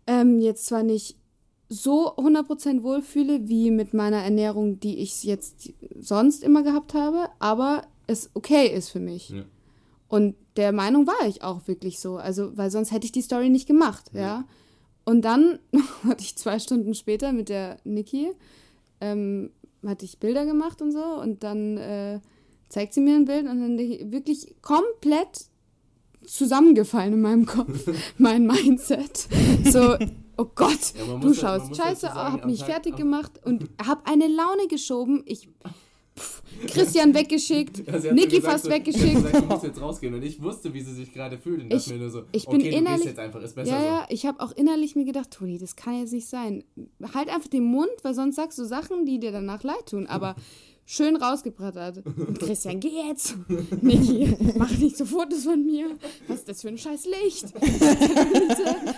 [0.07, 1.17] ähm, jetzt zwar nicht
[1.69, 7.83] so 100% wohlfühle wie mit meiner Ernährung, die ich jetzt sonst immer gehabt habe, aber
[8.09, 9.31] es okay ist für mich.
[9.31, 9.45] Ja.
[10.09, 13.49] Und der Meinung war ich auch wirklich so, also weil sonst hätte ich die Story
[13.49, 14.21] nicht gemacht, ja.
[14.21, 14.45] ja?
[15.05, 15.61] Und dann
[16.05, 18.33] hatte ich zwei Stunden später mit der Niki,
[19.01, 19.51] ähm,
[19.87, 22.21] hatte ich Bilder gemacht und so und dann äh,
[22.69, 25.50] zeigt sie mir ein Bild und dann wirklich komplett
[26.27, 29.29] zusammengefallen in meinem Kopf, mein Mindset.
[29.65, 29.97] So,
[30.37, 34.29] oh Gott, ja, du schaust scheiße, sagen, hab mich Tag, fertig gemacht und hab eine
[34.29, 35.23] Laune geschoben.
[35.27, 35.49] Ich
[36.67, 39.15] Christian weggeschickt, ja, Niki fast so, weggeschickt.
[39.15, 41.85] Gesagt, du musst jetzt rausgehen und ich wusste, wie sie sich gerade fühlt und ich,
[41.85, 43.87] dachte mir nur so, ich okay, bin innerlich, jetzt einfach, ist besser ja, so.
[43.87, 46.65] Ja, ich habe auch innerlich mir gedacht, Toni, das kann jetzt nicht sein.
[47.15, 50.35] Halt einfach den Mund, weil sonst sagst du Sachen, die dir danach leid tun, aber
[50.91, 52.05] schön rausgebrattert.
[52.05, 53.37] Und Christian, geh jetzt!
[53.81, 55.87] Niki, mach nicht so Fotos von mir.
[56.27, 57.55] Was ist das für ein scheiß Licht?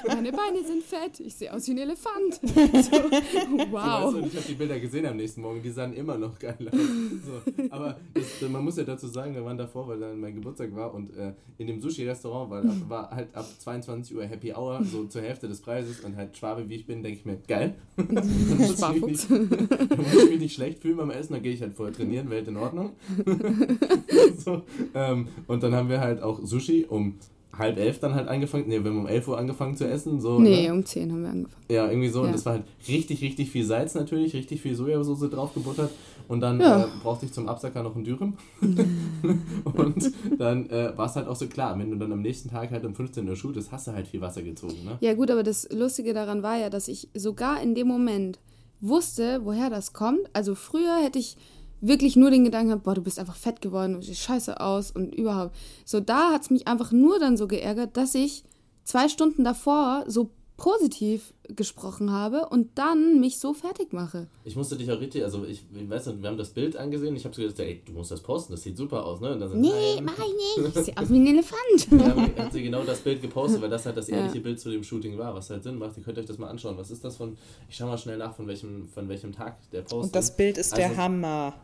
[0.08, 1.20] Meine Beine sind fett.
[1.20, 2.40] Ich sehe aus wie ein Elefant.
[2.42, 4.10] So, wow.
[4.10, 5.62] So, ich habe die Bilder gesehen am nächsten Morgen.
[5.62, 6.78] Die sahen immer noch geil aus.
[7.26, 10.74] So, aber das, man muss ja dazu sagen, wir waren davor, weil dann mein Geburtstag
[10.74, 15.04] war und äh, in dem Sushi-Restaurant war, war halt ab 22 Uhr Happy Hour, so
[15.04, 17.74] zur Hälfte des Preises und halt Schwabe wie ich bin, denke ich mir, geil.
[17.96, 18.26] dann
[18.56, 21.60] muss ich mich, dann muss ich mich nicht schlecht fühlen beim Essen, dann gehe ich
[21.60, 22.90] halt vorher trainieren, Welt in Ordnung.
[24.38, 24.62] so,
[24.94, 27.14] ähm, und dann haben wir halt auch Sushi um
[27.56, 28.68] halb elf dann halt angefangen.
[28.68, 30.20] Ne, wir haben um elf Uhr angefangen zu essen.
[30.20, 30.72] So, nee, ne?
[30.72, 31.64] um zehn haben wir angefangen.
[31.68, 32.20] Ja, irgendwie so.
[32.20, 32.26] Ja.
[32.26, 35.90] Und das war halt richtig, richtig viel Salz natürlich, richtig viel Sojasauce drauf gebuttert.
[36.28, 36.84] Und dann Ja.
[36.84, 38.34] äh, brauchte ich zum Absacker noch einen Dürüm.
[38.62, 42.70] und dann äh, war es halt auch so klar, wenn du dann am nächsten Tag
[42.70, 44.84] halt um 15 Uhr shootest, hast du halt viel Wasser gezogen.
[44.84, 44.96] Ne?
[45.00, 48.38] Ja gut, aber das Lustige daran war ja, dass ich sogar in dem Moment
[48.80, 50.20] wusste, woher das kommt.
[50.32, 51.36] Also früher hätte ich
[51.82, 54.90] wirklich nur den Gedanken gehabt, boah, du bist einfach fett geworden, du siehst scheiße aus
[54.90, 55.54] und überhaupt.
[55.84, 58.44] So, da hat es mich einfach nur dann so geärgert, dass ich
[58.84, 64.28] zwei Stunden davor so positiv gesprochen habe und dann mich so fertig mache.
[64.44, 67.16] Ich musste dich auch richtig, also ich, ich weiß nicht, wir haben das Bild angesehen,
[67.16, 69.32] ich habe so gedacht, ey, du musst das posten, das sieht super aus, ne?
[69.32, 70.04] Und dann so, Nee, nein.
[70.04, 70.76] mach ich nicht.
[70.78, 71.88] Ich sehe aus wie ein Elefant.
[72.36, 74.18] Ja, hat sie genau das Bild gepostet, weil das halt das Ja.
[74.18, 75.96] ehrliche Bild zu dem Shooting war, was halt Sinn macht.
[75.96, 76.76] Ihr könnt euch das mal anschauen.
[76.78, 77.36] Was ist das von,
[77.68, 80.58] ich schau mal schnell nach, von welchem, von welchem Tag der Post Und das Bild
[80.58, 81.54] ist Also- der Hammer.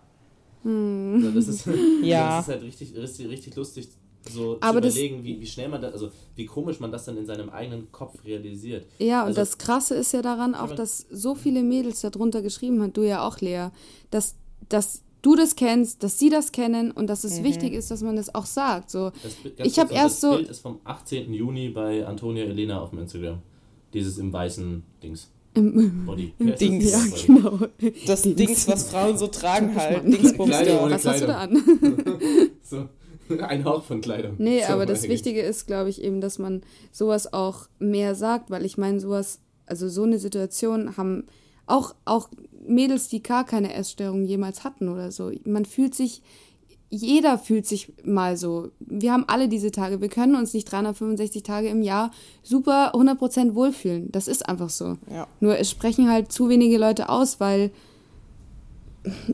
[0.64, 1.66] Also das ist,
[2.02, 2.36] Ja.
[2.38, 3.88] das ist halt richtig, richtig, richtig lustig,
[4.30, 7.04] so Aber zu das- überlegen, wie, wie schnell man das, also wie komisch man das
[7.04, 8.86] dann in seinem eigenen Kopf realisiert.
[8.98, 12.82] Ja, und Also- das Krasse ist ja daran auch, dass so viele Mädels darunter geschrieben
[12.82, 13.68] haben, du ja auch, Lea,
[14.10, 14.34] dass,
[14.68, 18.16] dass du das kennst, dass sie das kennen und dass es wichtig ist, dass man
[18.16, 18.90] das auch sagt.
[18.90, 21.32] So, Das, Ich hab kurz, erst das so- Bild ist vom 18.
[21.32, 23.38] Juni bei Antonia Elena auf dem Instagram.
[23.94, 25.30] Dieses im weißen Dings.
[25.62, 26.32] Body.
[26.38, 26.92] Dings.
[26.92, 27.26] ja, Body.
[27.26, 27.58] genau.
[28.06, 28.36] Das Dings.
[28.36, 30.02] Dings, was Frauen so tragen halt.
[30.02, 31.62] Kleidung Dingsbums ohne Was hast du da an?
[32.62, 32.86] So,
[33.42, 34.34] ein Hauch von Kleidung.
[34.38, 35.08] Nee, So, aber das.
[35.08, 39.40] Wichtige ist, glaube ich, eben, dass man sowas auch mehr sagt, weil ich meine, sowas,
[39.66, 41.24] also so eine Situation haben
[41.66, 42.28] auch, auch
[42.66, 45.30] Mädels, die gar keine Essstörung jemals hatten oder so.
[45.44, 46.22] Man fühlt sich,
[46.90, 48.70] jeder fühlt sich mal so.
[48.80, 50.00] Wir haben alle diese Tage.
[50.00, 52.10] Wir können uns nicht 365 Tage im Jahr
[52.42, 54.10] super 100% wohlfühlen.
[54.10, 54.96] Das ist einfach so.
[55.12, 55.26] Ja.
[55.40, 57.70] Nur es sprechen halt zu wenige Leute aus, weil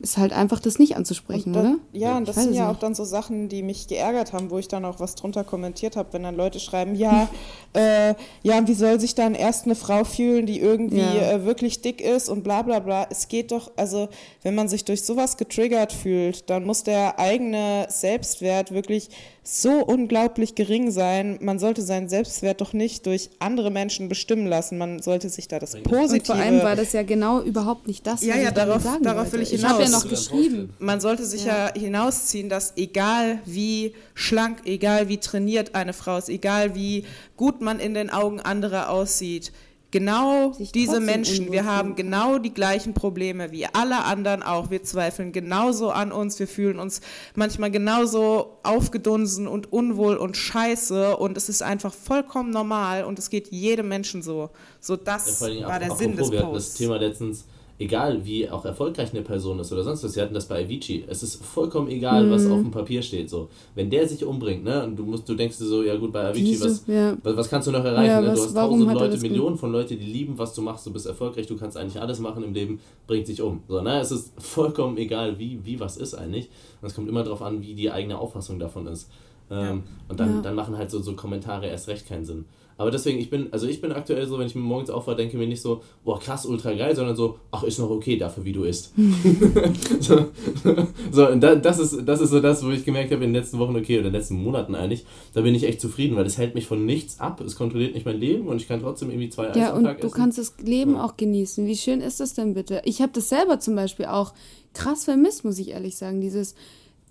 [0.01, 1.75] es halt einfach das nicht anzusprechen, da, oder?
[1.91, 2.75] Ja, und das sind ja nicht.
[2.75, 5.95] auch dann so Sachen, die mich geärgert haben, wo ich dann auch was drunter kommentiert
[5.97, 7.27] habe, wenn dann Leute schreiben, ja,
[7.73, 8.13] äh,
[8.43, 11.31] ja, wie soll sich dann erst eine Frau fühlen, die irgendwie Ja.
[11.31, 13.07] äh, wirklich dick ist und bla bla bla.
[13.09, 14.07] Es geht doch, also
[14.43, 19.09] wenn man sich durch sowas getriggert fühlt, dann muss der eigene Selbstwert wirklich
[19.47, 21.37] so unglaublich gering sein.
[21.39, 24.79] Man sollte seinen Selbstwert doch nicht durch andere Menschen bestimmen lassen.
[24.79, 26.15] Man sollte sich da das Positive...
[26.15, 28.69] Und vor allem war das ja genau überhaupt nicht das, Ja, was ja, ich damit
[28.69, 29.33] darauf- sagen darauf wollte.
[29.33, 30.03] will ich Ich habe ja hinaus.
[30.03, 30.73] noch geschrieben.
[30.79, 31.71] Man sollte sich ja.
[31.75, 37.05] hinausziehen, dass egal wie schlank, egal wie trainiert eine Frau ist, egal wie
[37.37, 39.51] gut man in den Augen anderer aussieht,
[39.95, 44.69] genau diese Menschen, unwohl wir haben genau die gleichen Probleme wie alle anderen auch.
[44.69, 46.99] Wir zweifeln genauso an uns, wir fühlen uns
[47.33, 53.29] manchmal genauso aufgedunsen und unwohl und scheiße und es ist einfach vollkommen normal und es
[53.29, 54.49] geht jedem Menschen so.
[54.81, 56.77] So Ja, das Dingen war der Sinn des wir hatten das Posts.
[56.77, 57.45] Thema letztens,
[57.77, 61.03] egal wie auch erfolgreich eine Person ist oder sonst was, wir hatten das bei Avicii,
[61.07, 62.31] es ist vollkommen egal, Mhm.
[62.31, 63.49] was auf dem Papier steht, so.
[63.75, 66.25] Wenn der sich umbringt, ne, und du musst, du denkst dir so, ja gut, bei
[66.29, 67.17] Avicii, Diese, was, ja.
[67.21, 68.27] was, was kannst du noch erreichen, Ja, ne?
[68.29, 69.17] was- Du hast warum tausend Leute?
[69.21, 72.19] Millionen von Leuten, die lieben, was du machst, du bist erfolgreich, du kannst eigentlich alles
[72.19, 73.61] machen im Leben, bringt sich um.
[73.67, 76.49] So, ne, es ist vollkommen egal, wie, wie was ist eigentlich.
[76.81, 79.09] Und es kommt immer darauf an, wie die eigene Auffassung davon ist.
[79.51, 80.41] Ähm, Und dann, Ja.
[80.41, 82.45] dann machen halt so, so Kommentare erst recht keinen Sinn.
[82.77, 85.37] Aber deswegen, ich bin, also ich bin aktuell so, wenn ich mir morgens aufwache, denke
[85.37, 88.51] mir nicht so, boah, krass, ultra geil, sondern so, ach, ist noch okay dafür, wie
[88.51, 88.91] du isst.
[90.01, 90.25] so,
[91.11, 93.41] so, und da, das, ist, das ist so das, wo ich gemerkt habe in den
[93.41, 96.25] letzten Wochen, okay, oder in den letzten Monaten eigentlich, da bin ich echt zufrieden, weil
[96.25, 99.09] es hält mich von nichts ab, es kontrolliert nicht mein Leben und ich kann trotzdem
[99.09, 100.15] irgendwie zwei Eis Ja, und Tag du essen.
[100.17, 101.05] kannst das Leben Ja.
[101.05, 101.65] auch genießen.
[101.65, 102.81] Wie schön ist das denn bitte?
[102.85, 104.33] Ich habe das selber zum Beispiel auch
[104.73, 106.19] krass vermisst, muss ich ehrlich sagen.
[106.21, 106.55] Dieses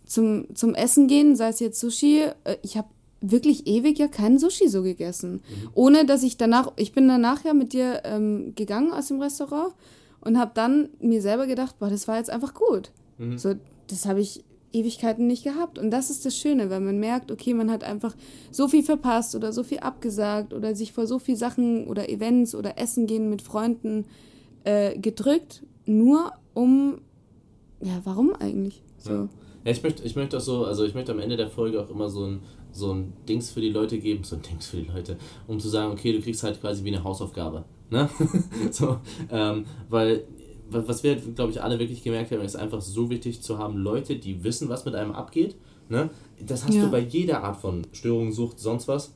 [0.07, 2.89] zum, zum Essen gehen, sei es jetzt Sushi, äh, ich habe
[3.31, 5.43] wirklich ewig ja keinen Sushi so gegessen.
[5.75, 9.75] Ohne dass ich danach, ich bin danach ja mit dir ähm, gegangen aus dem Restaurant
[10.21, 12.91] und habe dann mir selber gedacht, boah, das war jetzt einfach gut.
[13.37, 13.55] So,
[13.87, 15.79] das habe ich Ewigkeiten nicht gehabt.
[15.79, 18.15] Und das ist das Schöne, weil man merkt, okay, man hat einfach
[18.51, 22.55] so viel verpasst oder so viel abgesagt oder sich vor so viel Sachen oder Events
[22.55, 24.07] oder Essen gehen mit Freunden
[24.65, 26.99] äh, gedrückt, nur um
[27.81, 28.83] Ja, warum eigentlich?
[28.99, 29.11] So.
[29.11, 29.29] Ja.
[29.65, 31.91] ja, ich möchte, ich möchte auch so, also ich möchte am Ende der Folge auch
[31.91, 32.41] immer so ein,
[32.75, 35.17] so ein Dings für die Leute geben, so ein Dings für die Leute,
[35.47, 37.65] um zu sagen, okay, du kriegst halt quasi wie eine Hausaufgabe.
[37.91, 38.09] Ne?
[38.71, 38.99] so,
[39.31, 40.25] ähm, weil
[40.71, 44.17] was wir, glaube ich, alle wirklich gemerkt haben, ist einfach so wichtig zu haben, Leute,
[44.17, 45.57] die wissen, was mit einem abgeht.
[45.89, 46.11] Ne?
[46.45, 46.85] Das hast ja.
[46.85, 49.15] du bei jeder Art von Störung, Sucht, sonst was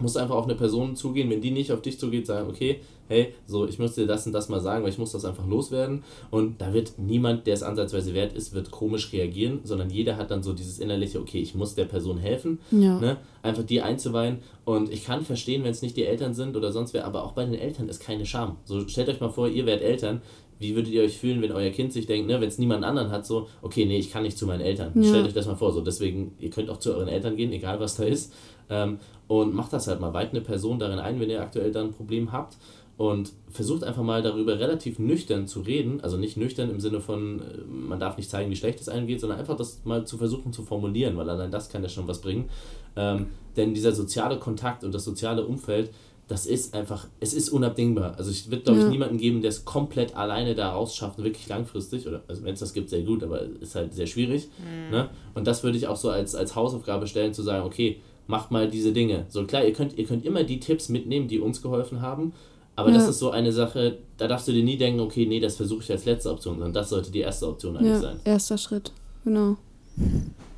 [0.00, 3.34] musst einfach auf eine Person zugehen, wenn die nicht auf dich zugeht, sagen, okay, hey,
[3.46, 6.04] so, ich muss dir das und das mal sagen, weil ich muss das einfach loswerden.
[6.30, 10.30] Und da wird niemand, der es ansatzweise wert ist, wird komisch reagieren, sondern jeder hat
[10.30, 12.98] dann so dieses innerliche, okay, ich muss der Person helfen, ja.
[12.98, 13.16] ne?
[13.42, 14.38] einfach die einzuweihen.
[14.64, 17.32] Und ich kann verstehen, wenn es nicht die Eltern sind oder sonst wer, aber auch
[17.32, 18.56] bei den Eltern ist keine Scham.
[18.64, 20.20] So, stellt euch mal vor, ihr werdet Eltern,
[20.58, 23.10] wie würdet ihr euch fühlen, wenn euer Kind sich denkt, ne, wenn es niemand anderen
[23.10, 24.92] hat, so, okay, nee, ich kann nicht zu meinen Eltern.
[24.94, 25.08] Ja.
[25.08, 27.80] Stellt euch das mal vor, so, deswegen, ihr könnt auch zu euren Eltern gehen, egal
[27.80, 28.32] was da ist,
[28.68, 28.98] ähm,
[29.28, 31.92] und macht das halt mal, weiht eine Person darin ein, wenn ihr aktuell dann ein
[31.92, 32.56] Problem habt
[32.98, 37.40] und versucht einfach mal darüber relativ nüchtern zu reden, also nicht nüchtern im Sinne von,
[37.40, 40.18] äh, man darf nicht zeigen, wie schlecht es einem geht, sondern einfach das mal zu
[40.18, 42.50] versuchen zu formulieren, weil allein das kann ja schon was bringen.
[42.96, 45.92] Ähm, denn dieser soziale Kontakt und das soziale Umfeld,
[46.26, 48.16] das ist einfach, es ist unabdingbar.
[48.18, 48.86] Also es wird, glaube ja.
[48.86, 52.60] ich, niemanden geben, der es komplett alleine da rausschafft, wirklich langfristig, oder also wenn es
[52.60, 54.48] das gibt, sehr gut, aber ist halt sehr schwierig.
[54.58, 54.90] Mhm.
[54.90, 55.08] Ne?
[55.34, 58.68] Und das würde ich auch so als, als Hausaufgabe stellen, zu sagen, okay, macht mal
[58.68, 59.26] diese Dinge.
[59.28, 62.32] So klar, ihr könnt, ihr könnt immer die Tipps mitnehmen, die uns geholfen haben,
[62.78, 62.94] aber ja.
[62.94, 65.82] das ist so eine Sache, da darfst du dir nie denken, okay, nee, das versuche
[65.82, 68.20] ich als letzte Option, sondern das sollte die erste Option eigentlich ja, sein.
[68.22, 68.92] Erster Schritt,
[69.24, 69.56] genau.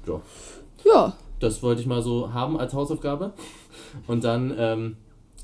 [0.07, 0.21] Ja.
[0.85, 1.16] Ja.
[1.39, 3.33] Das wollte ich mal so haben als Hausaufgabe.
[4.07, 4.97] Und dann, ähm,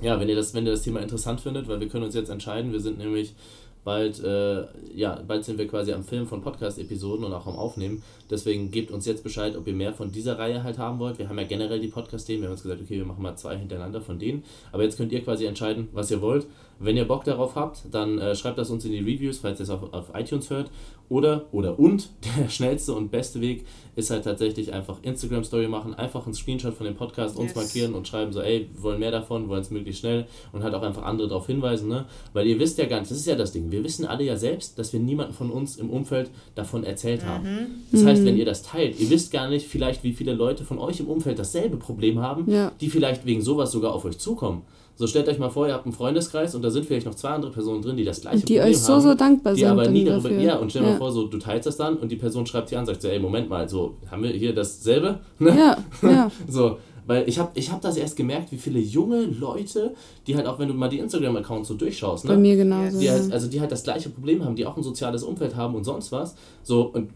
[0.02, 2.28] ja, wenn ihr das, wenn ihr das Thema interessant findet, weil wir können uns jetzt
[2.28, 3.34] entscheiden, wir sind nämlich
[3.82, 8.02] bald, äh, ja, bald sind wir quasi am Film von Podcast-Episoden und auch am Aufnehmen.
[8.28, 11.18] Deswegen gebt uns jetzt Bescheid, ob ihr mehr von dieser Reihe halt haben wollt.
[11.18, 12.42] Wir haben ja generell die Podcast-Themen.
[12.42, 14.42] Wir haben uns gesagt, okay, wir machen mal zwei hintereinander von denen.
[14.72, 16.46] Aber jetzt könnt ihr quasi entscheiden, was ihr wollt.
[16.78, 19.64] Wenn ihr Bock darauf habt, dann äh, schreibt das uns in die Reviews, falls ihr
[19.64, 20.70] es auf, auf iTunes hört.
[21.08, 23.64] Oder, oder und, der schnellste und beste Weg
[23.94, 27.42] ist halt tatsächlich einfach Instagram-Story machen, einfach einen Screenshot von dem Podcast yes.
[27.42, 30.62] uns markieren und schreiben so, ey, wir wollen mehr davon, wollen es möglichst schnell und
[30.62, 32.06] halt auch einfach andere darauf hinweisen, ne?
[32.32, 34.36] Weil ihr wisst ja gar nicht, das ist ja das Ding, wir wissen alle ja
[34.36, 37.44] selbst, dass wir niemanden von uns im Umfeld davon erzählt haben.
[37.44, 37.66] Mhm.
[37.92, 38.40] Das heißt, wenn mhm.
[38.40, 41.38] ihr das teilt, ihr wisst gar nicht vielleicht, wie viele Leute von euch im Umfeld
[41.38, 42.72] dasselbe Problem haben, ja.
[42.80, 44.62] die vielleicht wegen sowas sogar auf euch zukommen.
[44.96, 47.28] So stellt euch mal vor, ihr habt einen Freundeskreis und da sind vielleicht noch zwei
[47.28, 49.02] andere Personen drin, die das gleiche die Problem euch so, haben.
[49.02, 49.68] so dankbar die sind.
[49.68, 50.30] aber nie darüber.
[50.30, 50.42] Dafür.
[50.42, 50.92] Ja, und stell dir ja.
[50.94, 53.08] mal vor, so, du teilst das dann und die Person schreibt dir an, sagt so,
[53.08, 55.20] ey, Moment mal, so, haben wir hier dasselbe?
[55.38, 55.54] Ne?
[55.56, 56.30] Ja, ja.
[56.48, 59.94] so, weil ich habe ich hab das erst gemerkt, wie viele junge Leute,
[60.26, 62.32] die halt auch, wenn du mal die Instagram-Accounts so durchschaust, ne?
[62.32, 62.98] Bei mir genauso.
[62.98, 65.74] Die halt, also die halt das gleiche Problem haben, die auch ein soziales Umfeld haben
[65.74, 66.34] und sonst was.
[66.62, 67.10] So, und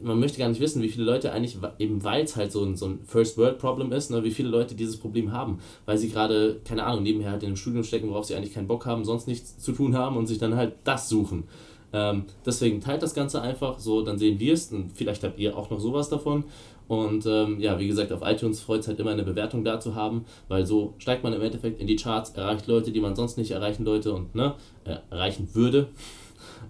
[0.00, 2.76] man möchte gar nicht wissen, wie viele Leute eigentlich, eben weil es halt so ein,
[2.76, 6.84] so ein First-World-Problem ist, ne, wie viele Leute dieses Problem haben, weil sie gerade, keine
[6.84, 9.58] Ahnung, nebenher halt in einem Studium stecken, worauf sie eigentlich keinen Bock haben, sonst nichts
[9.58, 11.44] zu tun haben und sich dann halt das suchen.
[11.92, 15.56] Ähm, deswegen teilt das Ganze einfach, so dann sehen wir es und vielleicht habt ihr
[15.56, 16.44] auch noch sowas davon.
[16.86, 19.94] Und ähm, ja, wie gesagt, auf iTunes freut es halt immer eine Bewertung da zu
[19.94, 23.36] haben, weil so steigt man im Endeffekt in die Charts, erreicht Leute, die man sonst
[23.36, 25.88] nicht erreichen Leute und ne, äh, erreichen würde.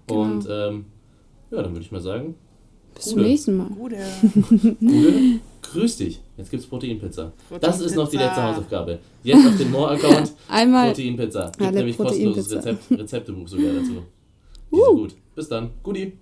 [0.07, 0.21] Genau.
[0.21, 0.85] Und ähm,
[1.51, 2.35] ja, dann würde ich mal sagen,
[2.99, 3.69] bis zum nächsten Mal.
[3.69, 3.97] Gute.
[4.79, 5.39] Gute.
[5.61, 6.19] Grüß dich.
[6.37, 7.31] Jetzt gibt es Proteinpizza.
[7.47, 8.99] Protein das ist noch die letzte Hausaufgabe.
[9.23, 11.51] Jetzt auf den More-Account Einmal Proteinpizza.
[11.57, 14.03] Gibt nämlich kostenloses Rezept, Rezeptebuch sogar dazu.
[14.71, 14.95] Die uh.
[14.95, 15.15] gut.
[15.35, 15.71] Bis dann.
[15.83, 16.13] Guti.